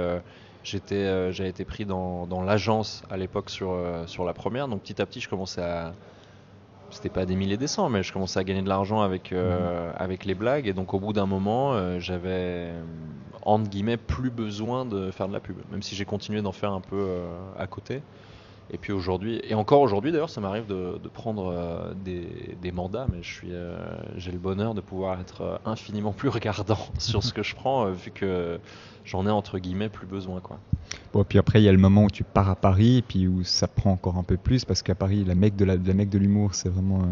j'étais, 0.65 0.95
euh, 0.95 1.33
j'ai 1.33 1.49
été 1.49 1.65
pris 1.65 1.85
dans, 1.85 2.27
dans 2.27 2.43
l'agence 2.43 3.03
à 3.11 3.17
l'époque 3.17 3.51
sur, 3.51 3.73
euh, 3.73 4.07
sur 4.07 4.25
la 4.25 4.33
première. 4.33 4.69
Donc 4.69 4.83
petit 4.83 5.01
à 5.01 5.07
petit, 5.07 5.21
je 5.21 5.29
commençais 5.29 5.63
à. 5.63 5.93
C'était 6.91 7.09
pas 7.09 7.25
des 7.25 7.37
milliers 7.37 7.57
des 7.57 7.69
cents, 7.69 7.89
mais 7.89 8.03
je 8.03 8.13
commençais 8.13 8.39
à 8.39 8.45
gagner 8.45 8.61
de 8.61 8.69
l'argent 8.69 9.01
avec, 9.01 9.33
euh, 9.33 9.91
avec 9.97 10.27
les 10.27 10.35
blagues. 10.35 10.67
Et 10.67 10.75
donc 10.75 10.93
au 10.93 11.01
bout 11.01 11.15
d'un 11.15 11.25
moment, 11.25 11.99
j'avais, 11.99 12.69
entre 13.41 13.71
guillemets, 13.71 13.97
plus 13.97 14.29
besoin 14.29 14.85
de 14.85 15.11
faire 15.11 15.27
de 15.27 15.33
la 15.33 15.41
pub. 15.41 15.57
Même 15.71 15.81
si 15.81 15.95
j'ai 15.95 16.05
continué 16.05 16.43
d'en 16.43 16.53
faire 16.53 16.73
un 16.73 16.83
peu 16.83 17.09
à 17.59 17.67
côté. 17.67 18.03
Et 18.71 18.79
puis 18.79 18.93
aujourd'hui, 18.93 19.41
et 19.45 19.55
encore 19.55 19.81
aujourd'hui 19.81 20.13
d'ailleurs, 20.13 20.31
ça 20.31 20.41
m'arrive 20.41 20.67
de, 20.67 20.97
prendre 21.13 21.53
euh, 21.53 21.93
des, 21.95 22.73
mandats, 22.73 23.07
mais 23.13 23.23
je 23.23 23.33
suis, 23.33 23.53
euh, 23.53 23.77
j'ai 24.17 24.33
le 24.33 24.39
bonheur 24.39 24.75
de 24.75 24.81
pouvoir 24.81 25.21
être 25.21 25.43
euh, 25.43 25.57
infiniment 25.67 26.13
plus 26.13 26.29
regardant 26.29 26.79
sur 26.99 27.23
ce 27.23 27.33
que 27.33 27.43
je 27.43 27.55
prends, 27.55 27.91
vu 27.91 28.11
que 28.11 28.59
j'en 29.05 29.27
ai 29.27 29.31
entre 29.31 29.59
guillemets 29.59 29.91
plus 29.91 30.07
besoin, 30.07 30.41
quoi. 30.41 30.59
Bon, 31.13 31.25
puis 31.25 31.39
après, 31.39 31.61
il 31.61 31.65
y 31.65 31.69
a 31.69 31.73
le 31.73 31.79
moment 31.79 32.05
où 32.05 32.11
tu 32.11 32.25
pars 32.25 32.49
à 32.49 32.57
Paris, 32.57 32.99
et 32.99 33.03
puis 33.03 33.27
où 33.27 33.45
ça 33.45 33.69
prend 33.69 33.93
encore 33.93 34.17
un 34.17 34.23
peu 34.23 34.37
plus, 34.37 34.65
parce 34.65 34.83
qu'à 34.83 34.95
Paris, 34.95 35.25
la 35.25 35.35
mecque 35.35 35.57
de 35.57 36.19
l'humour, 36.19 36.55
c'est 36.55 36.69
vraiment. 36.69 37.03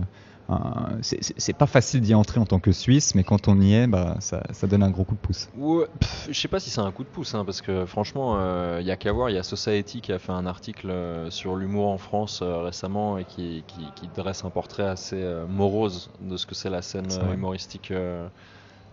Euh, 0.51 0.99
c'est- 1.03 1.53
pas 1.53 1.67
facile 1.67 2.01
d'y 2.01 2.15
entrer 2.15 2.41
en 2.41 2.47
tant 2.47 2.59
que 2.61 2.73
Suisse, 2.73 3.15
mais 3.15 3.23
quand 3.25 3.49
on 3.49 3.61
y 3.61 3.75
est, 3.75 3.87
bah, 3.87 4.17
ça, 4.21 4.43
ça 4.53 4.67
donne 4.67 4.83
un 4.83 4.91
gros 4.91 5.05
coup 5.05 5.15
de 5.15 5.21
pouce. 5.21 5.49
Ouais, 5.55 5.87
pff, 6.01 6.29
je 6.31 6.39
sais 6.41 6.49
pas 6.49 6.59
si 6.61 6.71
c'est 6.71 6.81
un 6.81 6.91
coup 6.93 7.05
de 7.05 7.09
pouce, 7.09 7.35
hein, 7.35 7.45
parce 7.45 7.61
que 7.61 7.85
franchement, 7.87 8.39
il 8.79 8.87
y 8.87 8.91
a 8.91 8.97
qu'à 8.97 9.13
voir. 9.13 9.31
Il 9.31 9.35
y 9.35 9.39
a 9.39 9.43
Society 9.43 10.01
qui 10.01 10.13
a 10.13 10.19
fait 10.19 10.33
un 10.33 10.47
article 10.47 10.91
euh, 10.91 11.31
sur 11.31 11.57
l'humour 11.57 11.89
en 11.89 11.99
France 11.99 12.41
euh, 12.43 12.63
récemment 12.63 13.19
et 13.19 13.25
qui, 13.25 13.65
qui- 13.69 13.93
qui 13.93 14.09
dresse 14.09 14.45
un 14.45 14.51
portrait 14.51 14.85
assez 14.89 15.17
euh, 15.23 15.47
morose 15.47 16.11
de 16.21 16.37
ce 16.37 16.47
que 16.47 16.55
c'est 16.55 16.71
la 16.71 16.83
scène 16.83 17.11
euh, 17.11 17.33
humoristique 17.35 17.91
euh, 17.91 18.27
Euh, 18.27 18.29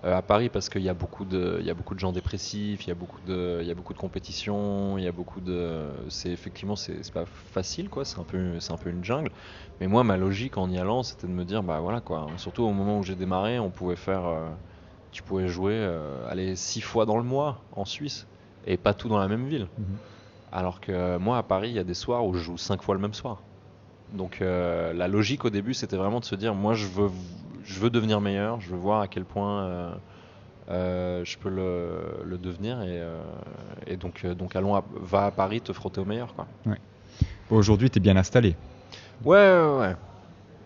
à 0.04 0.22
Paris 0.22 0.50
parce 0.50 0.70
qu'il 0.70 0.84
y 0.84 0.90
a 0.90 0.94
beaucoup 0.94 1.26
de, 1.26 1.58
il 1.60 1.66
y 1.66 1.72
a 1.72 1.74
beaucoup 1.74 1.96
de 1.96 2.00
gens 2.00 2.12
dépressifs, 2.12 2.86
il 2.86 2.90
y 2.90 2.92
a 2.92 2.96
beaucoup 2.96 3.20
de, 3.26 3.60
il 3.62 3.68
y 3.68 3.72
a 3.72 3.74
beaucoup 3.74 3.94
de 3.94 3.98
compétition, 3.98 4.98
il 4.98 5.04
y 5.04 5.08
a 5.08 5.12
beaucoup 5.12 5.42
de, 5.42 5.90
c'est 6.10 6.30
effectivement 6.30 6.76
c'est 6.76 7.12
pas 7.12 7.26
facile 7.26 7.90
quoi, 7.90 8.06
c'est 8.06 8.20
un 8.20 8.24
peu, 8.24 8.60
c'est 8.60 8.72
un 8.72 8.78
peu 8.78 8.90
une 8.90 9.04
jungle. 9.04 9.32
Mais 9.80 9.88
moi 9.88 10.04
ma 10.04 10.18
logique 10.18 10.58
en 10.58 10.70
y 10.70 10.78
allant 10.78 11.02
c'était 11.02 11.28
de 11.28 11.32
me 11.32 11.44
dire 11.44 11.64
bah 11.64 11.80
voilà 11.80 12.00
quoi, 12.00 12.28
surtout 12.38 12.64
au 12.64 12.74
moment 12.74 13.00
où 13.00 13.04
j'ai 13.04 13.16
démarré, 13.16 13.60
on 13.60 13.72
pouvait 13.72 13.96
faire, 13.96 14.26
euh, 14.28 14.50
tu 15.12 15.24
pouvais 15.24 15.48
jouer, 15.48 15.74
euh, 15.76 16.30
aller 16.30 16.56
six 16.56 16.82
fois 16.82 17.06
dans 17.06 17.18
le 17.18 17.24
mois 17.24 17.64
en 17.72 17.86
Suisse 17.86 18.28
et 18.68 18.78
pas 18.78 18.94
tout 18.94 19.10
dans 19.10 19.20
la 19.20 19.28
même 19.28 19.48
ville. 19.48 19.68
Mhm. 19.80 19.98
Alors 20.52 20.80
que 20.80 21.18
moi 21.18 21.40
à 21.40 21.44
Paris 21.44 21.70
il 21.70 21.76
y 21.76 21.80
a 21.80 21.84
des 21.84 21.96
soirs 21.96 22.26
où 22.26 22.34
je 22.34 22.40
joue 22.40 22.58
cinq 22.58 22.84
fois 22.84 22.94
le 22.94 23.02
même 23.02 23.16
soir. 23.16 23.42
Donc 24.14 24.42
euh, 24.42 24.94
la 24.94 25.08
logique 25.08 25.44
au 25.44 25.50
début 25.50 25.74
c'était 25.74 25.98
vraiment 25.98 26.20
de 26.20 26.26
se 26.26 26.36
dire 26.36 26.54
moi 26.54 26.76
je 26.76 26.86
veux 26.86 27.10
je 27.68 27.80
veux 27.80 27.90
devenir 27.92 28.20
meilleur, 28.22 28.60
je 28.62 28.70
veux 28.70 28.78
voir 28.78 29.02
à 29.02 29.08
quel 29.08 29.24
point 29.26 29.62
euh, 29.64 29.92
euh, 30.70 31.26
je 31.26 31.38
peux 31.38 31.50
le, 31.50 32.24
le 32.26 32.38
devenir 32.38 32.82
et, 32.82 32.86
euh, 33.00 33.22
et 33.86 33.96
donc 33.98 34.26
donc 34.26 34.56
allons 34.56 34.76
à- 34.76 34.84
va 35.00 35.26
à 35.28 35.32
Paris 35.32 35.62
te 35.62 35.72
frotter 35.74 36.02
au 36.02 36.06
meilleur 36.06 36.34
quoi. 36.34 36.48
Aujourd'hui, 37.50 37.90
tu 37.90 38.00
es 38.00 38.02
bien 38.02 38.18
installé. 38.18 38.56
Ouais 39.24 39.36
ouais 39.38 39.78
ouais. 39.80 39.96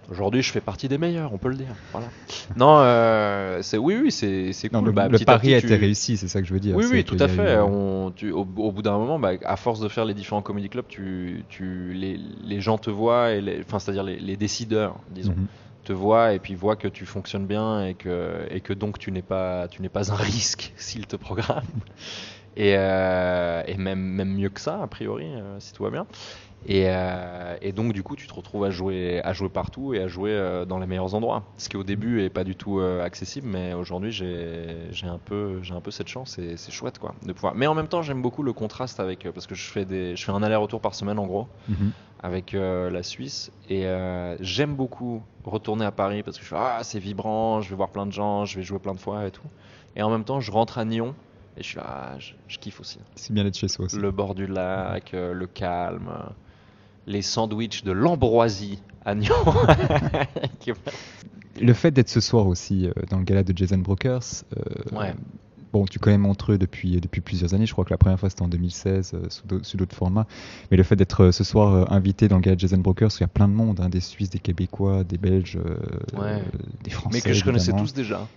Aujourd'hui 0.10 0.42
je 0.42 0.52
fais 0.52 0.60
partie 0.62 0.88
des 0.90 0.98
meilleurs, 0.98 1.32
on 1.34 1.38
peut 1.38 1.48
le 1.50 1.56
dire. 1.56 1.74
Voilà. 1.94 2.08
non 2.58 2.80
euh, 2.80 3.62
c'est 3.62 3.78
oui 3.78 3.98
oui 4.02 4.12
c'est 4.12 4.52
c'est 4.52 4.72
Non, 4.74 4.80
cool. 4.80 4.88
le, 4.90 4.92
Bah, 4.94 5.08
le 5.08 5.18
pari 5.20 5.54
a 5.54 5.60
tu- 5.62 5.68
été 5.68 5.76
réussi, 5.78 6.18
c'est 6.18 6.28
ça 6.28 6.42
que 6.42 6.48
je 6.48 6.54
veux 6.54 6.60
dire. 6.60 6.76
Oui, 6.76 6.86
oui, 6.92 7.04
tout 7.06 7.16
à 7.20 7.28
fait. 7.30 7.58
On, 7.60 8.12
tu- 8.14 8.32
au, 8.32 8.42
au 8.42 8.72
bout 8.72 8.82
d'un 8.82 8.98
moment, 8.98 9.20
bah, 9.20 9.32
à 9.46 9.56
force 9.56 9.80
de 9.80 9.88
faire 9.88 10.04
les 10.06 10.14
différents 10.14 10.42
comedy 10.42 10.68
clubs, 10.70 10.88
tu, 10.90 11.46
tu, 11.50 11.94
les, 11.94 12.20
les 12.44 12.60
gens 12.60 12.78
te 12.78 12.90
voient, 12.90 13.32
et 13.32 13.42
les, 13.42 13.62
enfin, 13.62 13.80
c'est-à-dire 13.80 14.04
les, 14.04 14.20
les 14.20 14.36
décideurs, 14.36 14.96
disons, 15.12 15.32
mhm. 15.34 15.48
Te 15.84 15.94
voient 15.94 16.34
et 16.34 16.40
puis 16.40 16.56
voient 16.56 16.76
que 16.76 16.88
tu 16.88 17.06
fonctionnes 17.06 17.48
bien 17.48 17.86
et 17.86 17.96
que, 17.96 18.46
et 18.50 18.62
que 18.62 18.74
donc 18.74 19.00
tu 19.00 19.12
n'es 19.12 19.22
pas, 19.22 19.68
tu 19.68 19.82
n'es 19.82 19.90
pas 19.90 20.12
un 20.12 20.16
risque 20.32 20.74
s'ils 20.78 21.08
te 21.08 21.16
programment. 21.16 21.84
Et, 22.58 22.76
euh, 22.78 23.64
et 23.66 23.78
même, 23.78 24.00
même 24.00 24.34
mieux 24.36 24.50
que 24.50 24.60
ça, 24.60 24.82
a 24.82 24.88
priori, 24.88 25.26
euh, 25.26 25.60
si 25.60 25.72
tout 25.74 25.84
va 25.84 25.90
bien. 25.90 26.06
Et, 26.66 26.84
euh, 26.88 27.56
et 27.62 27.72
donc, 27.72 27.94
du 27.94 28.04
coup, 28.04 28.16
tu 28.16 28.28
te 28.28 28.34
retrouves 28.34 28.66
à 28.66 28.70
jouer, 28.70 29.20
à 29.24 29.34
jouer 29.34 29.50
partout 29.50 29.94
et 29.94 30.02
à 30.02 30.08
jouer 30.08 30.64
dans 30.68 30.78
les 30.78 30.86
meilleurs 30.86 31.16
endroits. 31.16 31.44
Ce 31.58 31.70
qui, 31.70 31.78
au 31.78 31.84
début, 31.84 32.22
est 32.22 32.30
pas 32.30 32.44
du 32.44 32.56
tout 32.56 32.80
accessible, 32.80 33.48
mais 33.48 33.74
aujourd'hui, 33.74 34.12
j'ai 34.12 35.08
un, 35.08 35.18
peu- 35.18 35.60
j'ai 35.64 35.74
un 35.74 35.82
peu 35.82 35.90
cette 35.92 36.08
chance 36.08 36.38
et 36.38 36.58
c'est 36.58 36.72
chouette, 36.72 37.00
quoi, 37.00 37.16
de 37.26 37.34
pouvoir. 37.34 37.56
Mais 37.56 37.66
en 37.66 37.74
même 37.74 37.88
temps, 37.88 38.04
j'aime 38.04 38.22
beaucoup 38.22 38.44
le 38.44 38.54
contraste 38.54 39.00
avec. 39.00 39.28
Parce 39.32 39.48
que 39.48 39.56
je 39.56 39.64
fais, 39.64 39.86
des, 39.86 40.16
je 40.16 40.24
fais 40.24 40.32
un 40.32 40.44
aller-retour 40.44 40.82
par 40.82 40.94
semaine, 40.94 41.18
en 41.18 41.26
gros 41.26 41.48
Mhm. 41.68 41.92
avec 42.24 42.52
la 42.54 43.02
Suisse 43.02 43.52
et 43.70 43.86
j'aime 44.40 44.76
beaucoup 44.76 45.24
retourner 45.44 45.86
à 45.86 45.92
Paris 45.92 46.22
parce 46.22 46.38
que 46.38 46.44
je 46.44 46.50
fais 46.50 46.56
ah 46.60 46.82
c'est 46.84 47.00
vibrant, 47.00 47.62
je 47.62 47.70
vais 47.72 47.76
voir 47.76 47.90
plein 47.90 48.06
de 48.06 48.12
gens, 48.12 48.46
je 48.46 48.58
vais 48.58 48.64
jouer 48.64 48.78
plein 48.78 48.94
de 48.94 49.00
fois 49.00 49.26
et 49.26 49.32
tout. 49.32 49.48
Et 49.96 50.04
en 50.04 50.10
même 50.12 50.24
temps, 50.24 50.40
je 50.40 50.52
rentre 50.52 50.78
à 50.78 50.86
Nyon 50.86 51.16
et 51.58 51.64
je 51.64 51.68
suis 51.68 51.78
là, 51.78 51.84
ah, 52.14 52.20
je, 52.20 52.34
je 52.48 52.58
kiffe 52.60 52.80
aussi. 52.80 53.00
C'est 53.16 53.34
bien 53.34 53.44
d'être 53.44 53.58
chez 53.58 53.68
soi 53.68 53.86
aussi. 53.86 53.98
Le 53.98 54.12
bord 54.12 54.36
du 54.36 54.48
lac, 54.48 55.14
euh, 55.14 55.34
le 55.34 55.48
calme, 55.48 56.10
euh, 56.10 56.30
les 57.08 57.22
sandwichs 57.22 57.84
de 57.84 57.92
l'Ambroisie 57.92 58.80
à 59.06 59.16
Nyon. 59.16 59.34
Le 61.62 61.74
fait 61.74 61.92
d'être 61.92 62.10
ce 62.10 62.22
soir 62.22 62.48
aussi 62.48 62.88
euh, 62.88 62.92
dans 63.10 63.18
le 63.18 63.24
gala 63.24 63.44
de 63.44 63.56
Jason 63.56 63.78
Brokers, 63.80 64.22
euh, 64.58 64.98
Ouais. 64.98 65.14
bon, 65.74 65.86
tu 65.86 66.00
connais 66.00 66.18
Montreux 66.18 66.58
depuis, 66.58 67.00
depuis 67.02 67.20
plusieurs 67.22 67.54
années, 67.54 67.66
je 67.66 67.74
crois 67.74 67.84
que 67.84 67.90
la 67.92 67.98
première 67.98 68.20
fois 68.20 68.30
c'était 68.30 68.42
en 68.44 68.48
2016 68.48 69.12
euh, 69.14 69.30
sous 69.30 69.46
d'au- 69.48 69.62
sous 69.64 69.76
d'autres 69.78 69.96
formats, 69.96 70.26
mais 70.72 70.78
le 70.78 70.84
fait 70.84 70.96
d'être 70.96 71.32
ce 71.32 71.44
soir 71.44 71.92
invité 71.92 72.28
dans 72.30 72.38
le 72.38 72.42
gala 72.42 72.56
de 72.56 72.62
Jason 72.62 72.78
Brokers, 72.78 73.10
où 73.10 73.18
il 73.18 73.22
y 73.22 73.24
a 73.26 73.28
plein 73.28 73.48
de 73.50 73.54
monde, 73.54 73.80
hein, 73.82 73.90
des 73.90 74.00
Suisses, 74.00 74.30
des 74.30 74.40
Québécois, 74.40 75.04
des 75.04 75.18
Belges, 75.18 75.60
Ouais. 76.18 76.42
des 76.84 76.90
Français. 76.90 77.18
mais 77.18 77.22
que 77.22 77.34
je 77.34 77.44
connaissais 77.44 77.74
tous 77.74 77.94
déjà. 77.94 78.28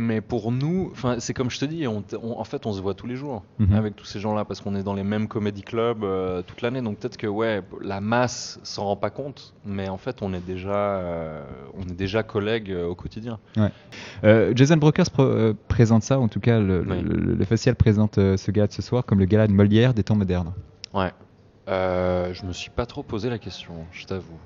Mais 0.00 0.20
pour 0.20 0.52
nous, 0.52 0.92
c'est 1.18 1.34
comme 1.34 1.50
je 1.50 1.58
te 1.58 1.64
dis, 1.64 1.88
on, 1.88 2.04
en 2.22 2.44
fait, 2.44 2.66
on 2.66 2.72
se 2.72 2.80
voit 2.80 2.94
tous 2.94 3.08
les 3.08 3.16
jours 3.16 3.42
Mhm. 3.58 3.74
avec 3.74 3.96
tous 3.96 4.04
ces 4.04 4.20
gens-là 4.20 4.44
parce 4.44 4.60
qu'on 4.60 4.76
est 4.76 4.84
dans 4.84 4.94
les 4.94 5.02
mêmes 5.02 5.26
comédie 5.26 5.62
clubs 5.62 6.04
euh, 6.04 6.40
toute 6.46 6.62
l'année. 6.62 6.80
Donc 6.80 6.98
peut-être 6.98 7.16
que 7.16 7.26
ouais, 7.26 7.62
la 7.82 8.00
masse 8.00 8.60
s'en 8.62 8.84
rend 8.84 8.96
pas 8.96 9.10
compte, 9.10 9.54
mais 9.64 9.88
en 9.88 9.96
fait, 9.98 10.22
on 10.22 10.32
est 10.32 10.44
déjà, 10.46 10.70
euh, 10.76 11.42
on 11.76 11.82
est 11.82 11.96
déjà 11.96 12.22
collègues 12.22 12.70
euh, 12.70 12.86
au 12.86 12.94
quotidien. 12.94 13.40
Jason 14.54 14.76
Brokers 14.76 15.06
pr- 15.06 15.54
présente 15.66 16.04
ça, 16.04 16.20
en 16.20 16.28
tout 16.28 16.38
cas 16.40 16.60
le, 16.60 16.80
Oui. 16.88 17.00
le- 17.02 17.34
le 17.34 17.44
festival 17.44 17.74
présente 17.74 18.14
ce 18.14 18.50
gala 18.52 18.68
de 18.68 18.72
ce 18.72 18.82
soir 18.82 19.04
comme 19.04 19.18
le 19.18 19.24
gala 19.24 19.48
de 19.48 19.52
Molière 19.52 19.94
des 19.94 20.04
temps 20.04 20.14
modernes. 20.16 20.52
Ouais. 20.94 21.10
Je 21.66 22.46
me 22.46 22.52
suis 22.52 22.70
pas 22.70 22.86
trop 22.86 23.02
posé 23.02 23.30
la 23.30 23.38
question, 23.38 23.74
je 23.90 24.06
t'avoue. 24.06 24.38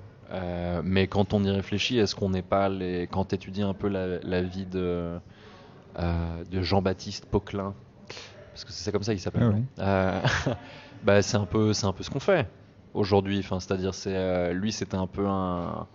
Mais 0.83 1.09
quand 1.09 1.35
on 1.35 1.45
y 1.45 1.51
réfléchit, 1.51 1.99
est-ce 1.99 2.15
qu'on 2.15 2.31
n'est 2.31 2.41
pas 2.41 2.71
les, 2.71 3.07
quand 3.13 3.27
tu 3.27 3.35
étudies 3.35 3.61
un 3.63 3.75
peu 3.75 3.89
la, 3.89 4.19
la 4.23 4.41
vie 4.41 4.65
de, 4.65 5.19
de 5.99 6.63
Jean-Baptiste 6.63 7.27
Poquelin, 7.27 7.75
parce 8.53 8.65
que 8.65 8.73
c'est 8.73 8.93
comme 8.93 9.03
ça 9.03 9.13
qu'il 9.13 9.21
s'appelle. 9.23 9.63
Ah. 9.79 9.83
Euh, 9.83 10.23
bah 11.05 11.23
c'est 11.23 11.37
un 11.37 11.47
peu, 11.47 11.73
c'est 11.73 11.87
un 11.87 11.93
peu 11.93 12.03
ce 12.03 12.11
qu'on 12.11 12.21
fait 12.21 12.49
aujourd'hui. 12.95 13.39
Enfin, 13.41 13.59
c'est-à-dire, 13.61 13.95
c'est 13.95 14.15
euh, 14.17 14.53
lui, 14.53 14.73
c'était 14.73 14.97
un 14.97 15.07
peu 15.07 15.27
un, 15.27 15.87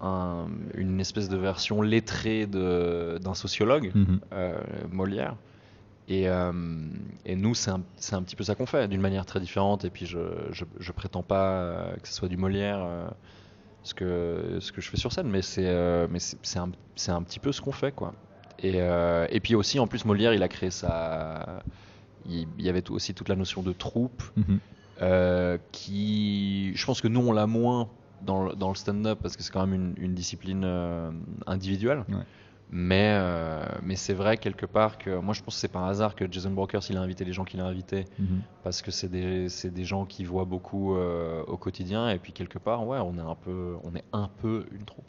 un- 0.00 0.46
une 0.74 1.00
espèce 1.00 1.28
de 1.28 1.36
version 1.36 1.82
lettrée 1.82 2.46
d'un 2.46 3.34
sociologue 3.34 3.92
Mhm. 3.94 4.20
euh, 4.32 4.58
Molière. 4.90 5.36
Et, 6.08 6.28
euh, 6.28 6.52
et 7.24 7.36
nous, 7.36 7.54
c'est 7.54 7.70
un, 7.70 7.82
c'est 7.96 8.14
un 8.16 8.22
petit 8.22 8.34
peu 8.34 8.42
ça 8.42 8.54
qu'on 8.56 8.66
fait, 8.66 8.88
d'une 8.88 9.00
manière 9.00 9.24
très 9.26 9.38
différente. 9.38 9.84
Et 9.84 9.90
puis, 9.90 10.06
je, 10.06 10.18
je, 10.50 10.64
je 10.80 10.92
prétends 10.92 11.22
pas 11.22 11.50
euh, 11.52 11.96
que 11.96 12.08
ce 12.08 12.14
soit 12.14 12.28
du 12.28 12.36
Molière, 12.36 12.78
euh, 12.82 13.06
ce, 13.84 13.94
que, 13.94 14.58
ce 14.60 14.72
que 14.72 14.80
je 14.80 14.88
fais 14.90 14.96
sur 14.96 15.12
scène, 15.12 15.28
mais 15.28 15.42
c'est 15.42 15.68
euh, 15.68 16.08
mais 16.10 16.18
c'est 16.18 16.36
c'est 16.42 16.58
un, 16.58 16.70
c'est 16.96 17.12
un 17.12 17.22
petit 17.22 17.38
peu 17.38 17.52
ce 17.52 17.60
qu'on 17.60 17.70
fait, 17.72 17.92
quoi. 17.92 18.12
Et, 18.62 18.74
euh, 18.76 19.26
et 19.30 19.40
puis 19.40 19.54
aussi, 19.54 19.78
en 19.78 19.86
plus, 19.86 20.04
Molière, 20.04 20.34
il 20.34 20.42
a 20.42 20.48
créé 20.48 20.70
sa. 20.70 21.62
Il, 22.26 22.46
il 22.58 22.64
y 22.64 22.68
avait 22.68 22.88
aussi 22.90 23.14
toute 23.14 23.28
la 23.28 23.36
notion 23.36 23.62
de 23.62 23.72
troupe, 23.72 24.22
Mhm. 24.36 24.58
euh, 25.02 25.58
qui, 25.72 26.72
je 26.74 26.84
pense 26.84 27.00
que 27.00 27.08
nous 27.08 27.20
on 27.20 27.32
l'a 27.32 27.46
moins 27.46 27.88
dans 28.26 28.44
le, 28.44 28.54
dans 28.54 28.68
le 28.68 28.74
stand-up 28.74 29.18
parce 29.22 29.36
que 29.36 29.42
c'est 29.42 29.50
quand 29.50 29.66
même 29.66 29.94
une, 29.96 30.04
une 30.04 30.14
discipline 30.14 30.62
euh, 30.64 31.10
individuelle. 31.46 32.04
Ouais. 32.10 32.16
Mais, 32.72 33.18
mais 33.82 33.96
c'est 33.96 34.12
vrai 34.14 34.36
quelque 34.36 34.64
part 34.66 34.96
que 34.98 35.18
moi 35.18 35.34
je 35.34 35.42
pense 35.42 35.54
que 35.54 35.60
c'est 35.60 35.72
pas 35.72 35.80
un 35.80 35.88
hasard 35.88 36.14
que 36.14 36.30
Jason 36.30 36.50
Brokers 36.52 36.82
il 36.88 36.96
a 36.98 37.00
invité 37.00 37.24
les 37.24 37.32
gens 37.32 37.44
qu'il 37.44 37.58
a 37.60 37.64
invités 37.64 38.04
Mhm. 38.20 38.42
parce 38.62 38.80
que 38.82 38.92
c'est 38.92 39.08
des, 39.08 39.48
des 39.64 39.84
gens 39.84 40.04
qui 40.04 40.22
voient 40.24 40.44
beaucoup 40.44 40.94
au 40.94 41.56
quotidien 41.56 42.10
et 42.10 42.18
puis 42.18 42.32
quelque 42.32 42.58
part 42.60 42.86
ouais 42.86 42.98
on 42.98 43.16
est 43.16 43.20
un 43.28 43.34
peu 43.34 43.74
on 43.82 43.92
est 43.96 44.04
un 44.12 44.28
peu 44.40 44.66
une 44.70 44.84
troupe. 44.84 45.04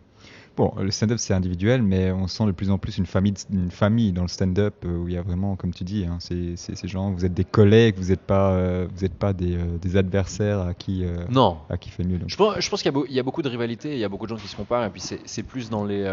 Bon, 0.58 0.74
le 0.78 0.92
stand-up 0.92 1.18
c'est 1.18 1.34
individuel, 1.34 1.82
mais 1.82 2.12
on 2.12 2.28
sent 2.28 2.46
de 2.46 2.52
plus 2.52 2.72
en 2.72 2.78
plus 2.78 2.98
une 2.98 3.06
famille, 3.06 3.34
une 3.52 3.72
famille 3.72 4.12
dans 4.12 4.24
le 4.24 4.28
stand-up 4.28 4.76
euh, 4.86 4.98
où 4.98 5.08
il 5.08 5.14
y 5.14 5.18
a 5.18 5.22
vraiment, 5.22 5.56
comme 5.56 5.74
tu 5.74 5.86
dis, 5.86 6.06
hein, 6.06 6.18
ces 6.20 6.56
gens, 6.88 7.12
vous 7.12 7.24
êtes 7.24 7.34
des 7.34 7.46
collègues, 7.46 7.96
vous 7.98 8.10
n'êtes 8.10 8.20
pas, 8.22 8.52
euh, 8.52 8.86
vous 8.94 9.06
êtes 9.06 9.14
pas 9.14 9.32
des, 9.32 9.56
euh, 9.56 9.78
des 9.82 9.96
adversaires 9.96 10.60
à 10.60 10.74
qui, 10.74 11.06
euh, 11.06 11.26
Non, 11.30 11.60
à 11.70 11.78
qui 11.78 11.90
fait 11.90 12.04
mieux. 12.04 12.18
donc. 12.18 12.30
Je 12.30 12.36
pense, 12.36 12.60
je 12.60 12.70
pense 12.70 12.84
qu'il 12.84 12.92
y, 13.10 13.18
a 13.18 13.22
y 13.22 13.24
beaucoup 13.24 13.42
de 13.42 13.50
rivalité, 13.50 13.94
il 13.94 14.00
y 14.00 14.04
a 14.04 14.10
beaucoup 14.10 14.26
de 14.26 14.30
gens 14.32 14.42
qui 14.42 14.48
se 14.50 14.56
comparent, 14.58 14.84
et 14.84 14.90
puis 14.90 15.02
c'est 15.02 15.44
plus 15.44 15.70
dans 15.70 15.86
les. 15.86 16.04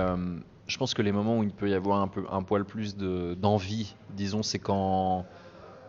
je 0.68 0.76
pense 0.78 0.94
que 0.94 1.02
les 1.02 1.12
moments 1.12 1.38
où 1.38 1.42
il 1.42 1.50
peut 1.50 1.68
y 1.68 1.74
avoir 1.74 2.00
un, 2.00 2.08
peu, 2.08 2.22
un 2.30 2.42
poil 2.44 2.64
plus 2.64 2.96
de- 2.96 3.34
d'envie, 3.34 3.96
disons, 4.10 4.44
c'est 4.44 4.60
quand 4.60 5.26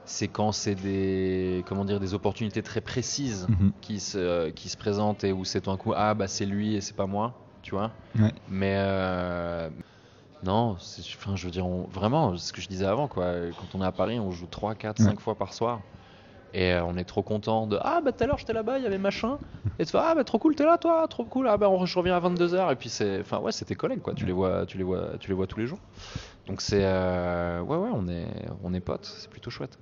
c'est 0.05 0.27
quand 0.27 0.51
c'est 0.53 0.73
des 0.73 1.63
comment 1.67 1.85
dire 1.85 1.99
des 1.99 2.15
opportunités 2.15 2.63
très 2.63 2.81
précises 2.81 3.45
Mhm. 3.47 3.71
qui 3.79 3.99
se 3.99 4.49
qui 4.49 4.67
se 4.67 4.75
présentent 4.75 5.23
et 5.23 5.31
où 5.31 5.45
c'est 5.45 5.61
tout 5.61 5.69
un 5.69 5.77
coup 5.77 5.93
ah 5.95 6.15
bah 6.15 6.27
c'est 6.27 6.47
lui 6.47 6.73
et 6.75 6.81
c'est 6.81 6.95
pas 6.95 7.05
moi, 7.05 7.39
tu 7.61 7.71
vois. 7.75 7.91
Ouais. 8.19 8.31
Mais 8.49 8.75
euh, 8.77 9.69
non, 10.43 10.77
enfin 10.79 11.35
je 11.35 11.45
veux 11.45 11.51
dire 11.51 11.65
on- 11.65 11.83
vraiment 11.87 12.35
ce 12.37 12.53
que 12.53 12.61
je 12.61 12.67
disais 12.67 12.85
avant 12.85 13.07
quoi. 13.07 13.33
Quand 13.57 13.75
on 13.77 13.81
est 13.81 13.85
à 13.85 13.91
Paris, 13.91 14.19
on 14.19 14.31
joue 14.31 14.47
3, 14.47 14.75
4, 14.75 14.99
Ouais. 14.99 15.05
5 15.05 15.19
fois 15.19 15.35
par 15.35 15.53
soir. 15.53 15.81
Et 16.51 16.73
euh, 16.73 16.83
on 16.83 16.97
est 16.97 17.03
trop 17.03 17.21
content 17.21 17.67
de 17.67 17.77
Ah, 17.83 18.01
bah 18.03 18.11
tout 18.11 18.23
à 18.23 18.27
l'heure 18.27 18.39
j'étais 18.39 18.53
là-bas, 18.53 18.79
il 18.79 18.83
y 18.83 18.87
avait 18.87 18.97
machin. 18.97 19.37
Et 19.77 19.85
tu 19.85 19.91
fais 19.91 19.99
Ah, 20.01 20.15
bah 20.15 20.23
trop 20.23 20.39
cool, 20.39 20.55
t'es 20.55 20.63
là 20.65 20.79
toi, 20.79 21.05
trop 21.07 21.23
cool. 21.23 21.47
Ah, 21.47 21.57
bah 21.57 21.69
on, 21.69 21.85
je 21.85 21.99
reviens 21.99 22.15
à 22.15 22.19
22h. 22.19 22.71
Et 22.71 22.75
puis 22.75 22.89
c'est. 22.89 23.19
Enfin, 23.19 23.37
ouais, 23.39 23.51
c'est 23.51 23.65
tes 23.65 23.75
collègues 23.75 24.01
quoi, 24.01 24.15
tu 24.15 24.25
les, 24.25 24.31
vois, 24.31 24.65
tu, 24.65 24.77
les 24.79 24.83
vois, 24.83 25.09
tu 25.19 25.27
les 25.29 25.35
vois 25.35 25.45
tous 25.45 25.59
les 25.59 25.67
jours. 25.67 25.77
Donc 26.47 26.61
c'est. 26.61 26.81
euh, 26.83 27.61
ouais, 27.61 27.77
ouais, 27.77 27.89
on 27.93 28.07
est, 28.07 28.25
on 28.63 28.73
est 28.73 28.79
potes, 28.79 29.05
c'est 29.05 29.29
plutôt 29.29 29.51
chouette. 29.51 29.77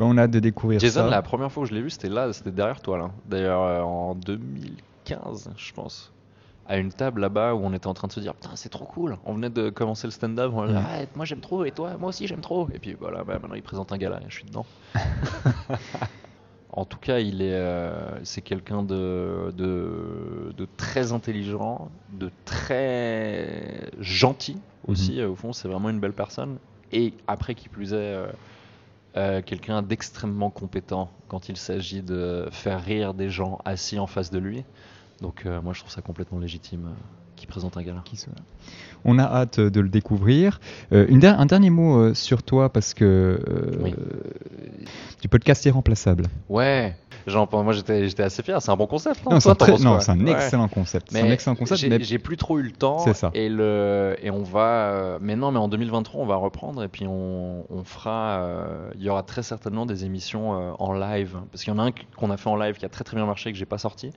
Ben, 0.00 0.06
on 0.06 0.16
a 0.16 0.22
hâte 0.22 0.32
de 0.32 0.40
découvrir 0.40 0.80
Jason, 0.80 1.02
ça. 1.04 1.08
la 1.10 1.22
première 1.22 1.52
fois 1.52 1.62
que 1.62 1.68
je 1.68 1.74
l'ai 1.76 1.80
vu, 1.82 1.90
c'était 1.90 2.08
là, 2.08 2.32
c'était 2.32 2.50
derrière 2.50 2.80
toi 2.80 2.98
là. 2.98 3.10
D'ailleurs, 3.26 3.62
euh, 3.62 3.80
en 3.82 4.16
2015, 4.16 5.50
je 5.56 5.72
pense. 5.72 6.12
À 6.66 6.78
une 6.78 6.92
table 6.92 7.20
là-bas 7.20 7.54
où 7.54 7.60
on 7.64 7.72
était 7.72 7.88
en 7.88 7.94
train 7.94 8.06
de 8.06 8.12
se 8.12 8.20
dire 8.20 8.34
Putain, 8.34 8.54
c'est 8.54 8.68
trop 8.68 8.84
cool. 8.84 9.16
On 9.24 9.34
venait 9.34 9.50
de 9.50 9.70
commencer 9.70 10.06
le 10.06 10.12
stand-up. 10.12 10.52
On 10.54 10.62
là, 10.62 10.82
Ah, 10.86 10.98
moi 11.16 11.24
j'aime 11.24 11.40
trop, 11.40 11.64
et 11.64 11.72
toi, 11.72 11.96
moi 11.98 12.10
aussi 12.10 12.26
j'aime 12.26 12.40
trop. 12.40 12.68
Et 12.72 12.78
puis 12.78 12.94
voilà, 12.98 13.24
bah, 13.24 13.38
maintenant 13.40 13.56
il 13.56 13.62
présente 13.62 13.92
un 13.92 13.98
et 13.98 14.08
je 14.28 14.34
suis 14.34 14.44
dedans. 14.44 14.66
En 16.72 16.84
tout 16.84 16.98
cas, 16.98 17.18
il 17.18 17.42
est, 17.42 17.52
euh, 17.52 18.24
c'est 18.24 18.42
quelqu'un 18.42 18.84
de, 18.84 19.52
de, 19.56 20.54
de 20.56 20.68
très 20.76 21.12
intelligent, 21.12 21.90
de 22.12 22.30
très 22.44 23.90
gentil 23.98 24.56
aussi. 24.86 25.20
euh, 25.20 25.30
Au 25.30 25.34
fond, 25.34 25.52
c'est 25.52 25.66
vraiment 25.66 25.90
une 25.90 25.98
belle 25.98 26.12
personne. 26.12 26.58
Et 26.92 27.12
après, 27.26 27.56
qui 27.56 27.68
plus 27.68 27.92
est, 27.92 28.24
euh, 29.16 29.42
quelqu'un 29.42 29.82
d'extrêmement 29.82 30.50
compétent 30.50 31.10
quand 31.26 31.48
il 31.48 31.56
s'agit 31.56 32.02
de 32.02 32.46
faire 32.52 32.80
rire 32.84 33.14
des 33.14 33.30
gens 33.30 33.58
assis 33.64 33.98
en 33.98 34.06
face 34.06 34.30
de 34.30 34.38
lui. 34.38 34.62
Donc, 35.20 35.44
euh, 35.46 35.60
moi, 35.62 35.72
je 35.74 35.80
trouve 35.80 35.92
ça 35.92 36.00
complètement 36.02 36.38
légitime 36.38 36.86
euh, 36.86 36.90
qui 37.36 37.46
présente 37.46 37.76
un 37.76 37.82
gala. 37.82 38.02
On 39.04 39.18
a 39.18 39.24
hâte 39.24 39.60
de 39.60 39.80
le 39.80 39.88
découvrir. 39.88 40.60
Euh, 40.92 41.06
une 41.08 41.20
der- 41.20 41.38
un 41.40 41.46
dernier 41.46 41.70
mot 41.70 41.98
euh, 41.98 42.14
sur 42.14 42.42
toi, 42.42 42.70
parce 42.72 42.92
que 42.94 43.04
euh, 43.48 43.78
Oui. 43.82 43.94
du 45.22 45.28
podcast 45.28 45.64
irremplaçable. 45.64 46.24
Ouais, 46.48 46.96
Genre, 47.26 47.48
moi 47.62 47.74
j'étais 47.74 48.22
assez 48.22 48.42
fier, 48.42 48.62
c'est 48.62 48.70
un 48.70 48.76
bon 48.76 48.86
concept. 48.86 49.22
Non, 49.30 49.40
c'est 49.40 49.50
un, 49.50 49.54
très- 49.54 49.76
non, 49.78 50.00
c'est 50.00 50.10
un 50.10 50.18
Ouais. 50.24 50.32
excellent 50.32 50.68
concept. 50.68 51.08
C'est 51.12 51.20
un 51.20 51.24
Mais 51.24 51.32
excellent 51.32 51.54
concept. 51.54 51.78
j'ai 51.80 51.88
mais 51.90 52.18
plus 52.18 52.38
trop 52.38 52.58
eu 52.58 52.62
le 52.62 52.72
temps. 52.72 52.98
C'est 53.00 53.12
ça. 53.14 53.30
Et, 53.34 53.50
le, 53.50 54.16
et 54.22 54.30
on 54.30 54.42
va. 54.42 54.60
euh, 54.90 55.18
mais 55.20 55.36
non, 55.36 55.52
mais 55.52 55.58
en 55.58 55.68
2023, 55.68 56.22
on 56.22 56.26
va 56.26 56.36
reprendre 56.36 56.82
et 56.82 56.88
puis 56.88 57.06
on, 57.06 57.66
on 57.70 57.84
fera. 57.84 58.40
euh, 58.40 58.90
il 58.96 59.02
y 59.02 59.10
aura 59.10 59.22
très 59.22 59.42
certainement 59.42 59.84
des 59.84 60.06
émissions 60.06 60.54
euh, 60.58 60.72
en 60.78 60.94
live. 60.94 61.36
Parce 61.52 61.62
qu'il 61.62 61.72
y 61.74 61.76
en 61.76 61.78
a 61.78 61.84
un 61.84 61.90
qu'on 62.16 62.30
a 62.30 62.38
fait 62.38 62.48
en 62.48 62.56
live 62.56 62.76
qui 62.76 62.86
a 62.86 62.88
très 62.88 63.04
très 63.04 63.16
bien 63.16 63.26
marché, 63.26 63.52
que 63.52 63.58
j'ai 63.58 63.66
pas 63.66 63.78
sorti. 63.78 64.12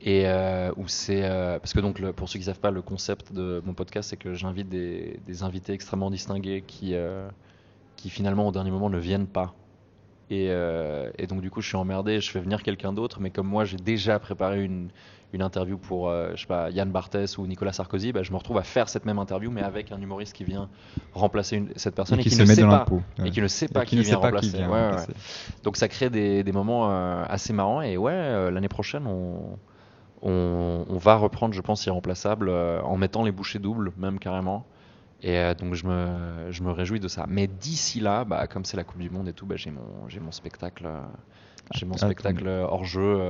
Et 0.00 0.26
euh, 0.26 0.70
où 0.76 0.86
c'est. 0.86 1.24
euh, 1.24 1.58
parce 1.58 1.72
que 1.72 1.80
donc, 1.80 1.98
le- 1.98 2.12
pour 2.12 2.28
ceux 2.28 2.38
qui 2.38 2.44
savent 2.44 2.60
pas, 2.60 2.70
le 2.70 2.82
concept 2.82 3.32
de 3.32 3.60
mon 3.64 3.74
podcast, 3.74 4.10
c'est 4.10 4.16
que 4.16 4.32
j'invite 4.34 4.68
des, 4.68 5.20
des 5.26 5.42
invités 5.42 5.72
extrêmement 5.72 6.10
distingués 6.10 6.62
qui, 6.66 6.94
euh, 6.94 7.28
qui 7.96 8.10
finalement 8.10 8.46
au 8.48 8.52
dernier 8.52 8.70
moment 8.70 8.90
ne 8.90 8.98
viennent 8.98 9.26
pas. 9.28 9.54
Et, 10.30 10.48
et 11.18 11.26
donc 11.26 11.40
du 11.40 11.50
coup 11.50 11.62
je 11.62 11.68
suis 11.68 11.76
emmerdé, 11.76 12.20
je 12.20 12.30
fais 12.30 12.40
venir 12.40 12.62
quelqu'un 12.62 12.92
d'autre, 12.92 13.18
mais 13.20 13.30
comme 13.30 13.46
moi 13.46 13.64
j'ai 13.64 13.78
déjà 13.78 14.18
préparé 14.18 14.62
une, 14.62 14.90
une 15.32 15.40
interview 15.42 15.78
pour 15.78 16.10
je 16.10 16.36
sais 16.38 16.46
pas, 16.46 16.70
Yann 16.70 16.90
Barthès 16.90 17.38
ou 17.38 17.46
Nicolas 17.46 17.72
Sarkozy, 17.72 18.12
bah, 18.12 18.22
je 18.22 18.30
me 18.32 18.36
retrouve 18.36 18.58
à 18.58 18.62
faire 18.62 18.90
cette 18.90 19.06
même 19.06 19.18
interview, 19.18 19.50
mais 19.50 19.62
avec 19.62 19.90
un 19.90 19.98
humoriste 20.00 20.34
qui 20.34 20.44
vient 20.44 20.68
remplacer 21.14 21.56
une- 21.56 21.72
cette 21.76 21.94
personne 21.94 22.18
et 22.18 22.20
et, 22.20 22.24
qui 22.24 22.28
qui, 22.28 22.36
se 22.36 22.42
ne 22.42 22.46
met 22.46 22.56
sait 22.56 22.62
dans 22.62 22.68
pas. 22.68 22.84
peau. 22.84 23.02
Et 23.24 23.30
qui 23.30 23.40
ne 23.40 23.48
sait 23.48 23.68
pas 23.68 23.84
Et 23.84 23.86
qui, 23.86 23.96
ne 23.96 24.02
vient 24.02 24.16
sait 24.16 24.20
pas 24.20 24.26
remplacer. 24.26 24.50
qui 24.50 24.56
vient 24.56 24.68
Ouais, 24.68 24.74
ouais, 24.74 24.82
remplacer. 24.82 25.12
ouais. 25.12 25.16
Donc 25.64 25.76
ça 25.78 25.88
crée 25.88 26.10
des, 26.10 26.42
des 26.44 26.52
moments 26.52 26.90
assez 27.24 27.52
marrants 27.54 27.80
et 27.82 27.96
ouais, 27.96 28.50
l'année 28.50 28.68
prochaine 28.68 29.06
on, 29.06 29.58
on, 30.22 30.84
on 30.88 30.96
va 30.96 31.16
reprendre, 31.16 31.54
je 31.54 31.60
pense, 31.60 31.86
Irremplaçable 31.86 32.48
euh, 32.48 32.80
en 32.82 32.96
mettant 32.96 33.22
les 33.24 33.32
bouchées 33.32 33.58
doubles, 33.58 33.92
même 33.96 34.18
carrément. 34.18 34.66
Et 35.22 35.36
euh, 35.36 35.54
donc 35.54 35.74
je 35.74 35.86
me, 35.86 36.50
je 36.50 36.62
me 36.62 36.70
réjouis 36.70 37.00
de 37.00 37.08
ça. 37.08 37.26
Mais 37.28 37.46
d'ici 37.46 38.00
là, 38.00 38.24
bah, 38.24 38.46
comme 38.46 38.64
c'est 38.64 38.76
la 38.76 38.84
Coupe 38.84 39.00
du 39.00 39.10
Monde 39.10 39.28
et 39.28 39.32
tout, 39.32 39.46
bah, 39.46 39.56
j'ai 39.56 39.70
mon, 39.70 40.08
j'ai 40.08 40.20
mon 40.20 40.32
spectacle, 40.32 40.84
euh, 40.86 41.00
j'ai 41.74 41.86
mon 41.86 41.94
À 41.94 41.98
spectacle 41.98 42.48
hors 42.48 42.84
jeu 42.84 43.20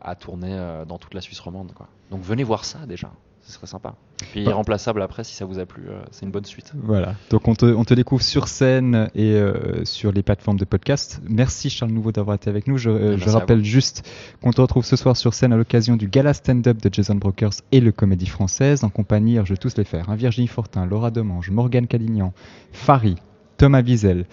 à 0.00 0.14
tourner 0.14 0.52
euh, 0.52 0.84
dans 0.84 0.98
toute 0.98 1.14
la 1.14 1.20
Suisse 1.20 1.40
romande. 1.40 1.72
Quoi. 1.72 1.88
Donc 2.10 2.22
venez 2.22 2.44
voir 2.44 2.64
ça 2.64 2.80
déjà, 2.86 3.10
ce 3.48 3.54
serait 3.54 3.66
sympa. 3.66 3.94
Puis 4.30 4.44
Bah. 4.44 4.50
Irremplaçable 4.50 5.00
après, 5.00 5.24
si 5.24 5.34
ça 5.34 5.46
vous 5.46 5.58
a 5.58 5.64
plu, 5.64 5.84
euh, 5.88 6.02
c'est 6.10 6.26
une 6.26 6.30
bonne 6.32 6.44
suite. 6.44 6.72
Voilà, 6.76 7.14
donc 7.30 7.48
on 7.48 7.54
te, 7.54 7.64
on 7.64 7.82
te 7.82 7.94
découvre 7.94 8.22
sur 8.22 8.46
scène 8.46 9.08
et 9.14 9.32
euh, 9.32 9.84
sur 9.86 10.12
les 10.12 10.22
plateformes 10.22 10.58
de 10.58 10.66
podcast. 10.66 11.22
Merci 11.26 11.70
Charles 11.70 11.92
Nouveau 11.92 12.12
d'avoir 12.12 12.36
été 12.36 12.50
avec 12.50 12.66
nous. 12.66 12.76
Je, 12.76 12.90
euh, 12.90 13.16
je 13.16 13.30
rappelle 13.30 13.64
juste 13.64 14.06
qu'on 14.42 14.50
te 14.50 14.60
retrouve 14.60 14.84
ce 14.84 14.96
soir 14.96 15.16
sur 15.16 15.32
scène 15.32 15.54
à 15.54 15.56
l'occasion 15.56 15.96
du 15.96 16.08
gala 16.08 16.34
stand-up 16.34 16.76
de 16.82 16.92
Jason 16.92 17.14
Brokers 17.14 17.54
et 17.72 17.80
le 17.80 17.90
Comédie 17.90 18.26
Française 18.26 18.84
en 18.84 18.90
compagnie, 18.90 19.36
je 19.44 19.54
vais 19.54 19.56
tous 19.56 19.78
les 19.78 19.84
faire, 19.84 20.10
hein, 20.10 20.14
Virginie 20.14 20.46
Fortin, 20.48 20.84
Laura 20.84 21.10
Demange, 21.10 21.50
Morgane 21.50 21.86
Calignan, 21.86 22.34
Fari, 22.72 23.16
Thomas 23.56 23.80
Wiesel, 23.80 24.26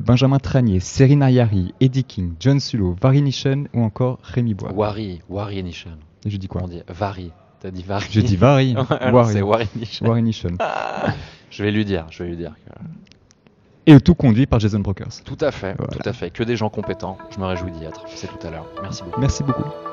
Benjamin 0.00 0.38
Tranier, 0.38 0.78
Serena 0.78 1.32
Yari, 1.32 1.74
Eddie 1.80 2.04
King, 2.04 2.34
John 2.38 2.60
Sulo, 2.60 2.94
Vari 3.02 3.22
Nishen 3.22 3.66
ou 3.74 3.82
encore 3.82 4.20
Rémi 4.22 4.54
Bois. 4.54 4.72
Wari, 4.72 5.20
Wari 5.28 5.62
Nishan. 5.64 5.98
Et 6.24 6.30
je 6.30 6.36
dis 6.36 6.46
quoi? 6.46 6.62
On 6.62 6.68
dit 6.68 6.80
Vari. 6.88 7.32
T'as 7.62 7.70
dit 7.70 7.84
Vari. 7.84 8.06
Je 8.10 8.20
dis 8.20 8.36
Vari, 8.36 8.74
Ouais, 8.76 8.82
non, 9.10 9.12
Wari, 9.46 9.68
c'est 9.72 10.20
Nishen. 10.22 10.56
Je 11.50 11.62
vais 11.62 11.70
lui 11.70 11.84
dire, 11.84 12.06
je 12.10 12.22
vais 12.24 12.30
lui 12.30 12.36
dire. 12.36 12.52
que- 12.66 13.92
Et 13.92 14.00
tout 14.00 14.14
conduit 14.16 14.46
par 14.46 14.58
Jason 14.58 14.80
Brokers. 14.80 15.22
Tout 15.24 15.36
à 15.40 15.52
fait, 15.52 15.74
Voilà. 15.78 15.92
tout 15.92 16.08
à 16.08 16.12
fait. 16.12 16.30
Que 16.30 16.42
des 16.42 16.56
gens 16.56 16.70
compétents. 16.70 17.18
Je 17.30 17.38
me 17.38 17.44
réjouis 17.46 17.70
d'y 17.70 17.84
être. 17.84 18.02
C'est 18.08 18.26
tout 18.26 18.44
à 18.46 18.50
l'heure. 18.50 18.66
Merci 18.82 19.02
beaucoup. 19.04 19.20
Merci 19.20 19.42
beaucoup. 19.44 19.91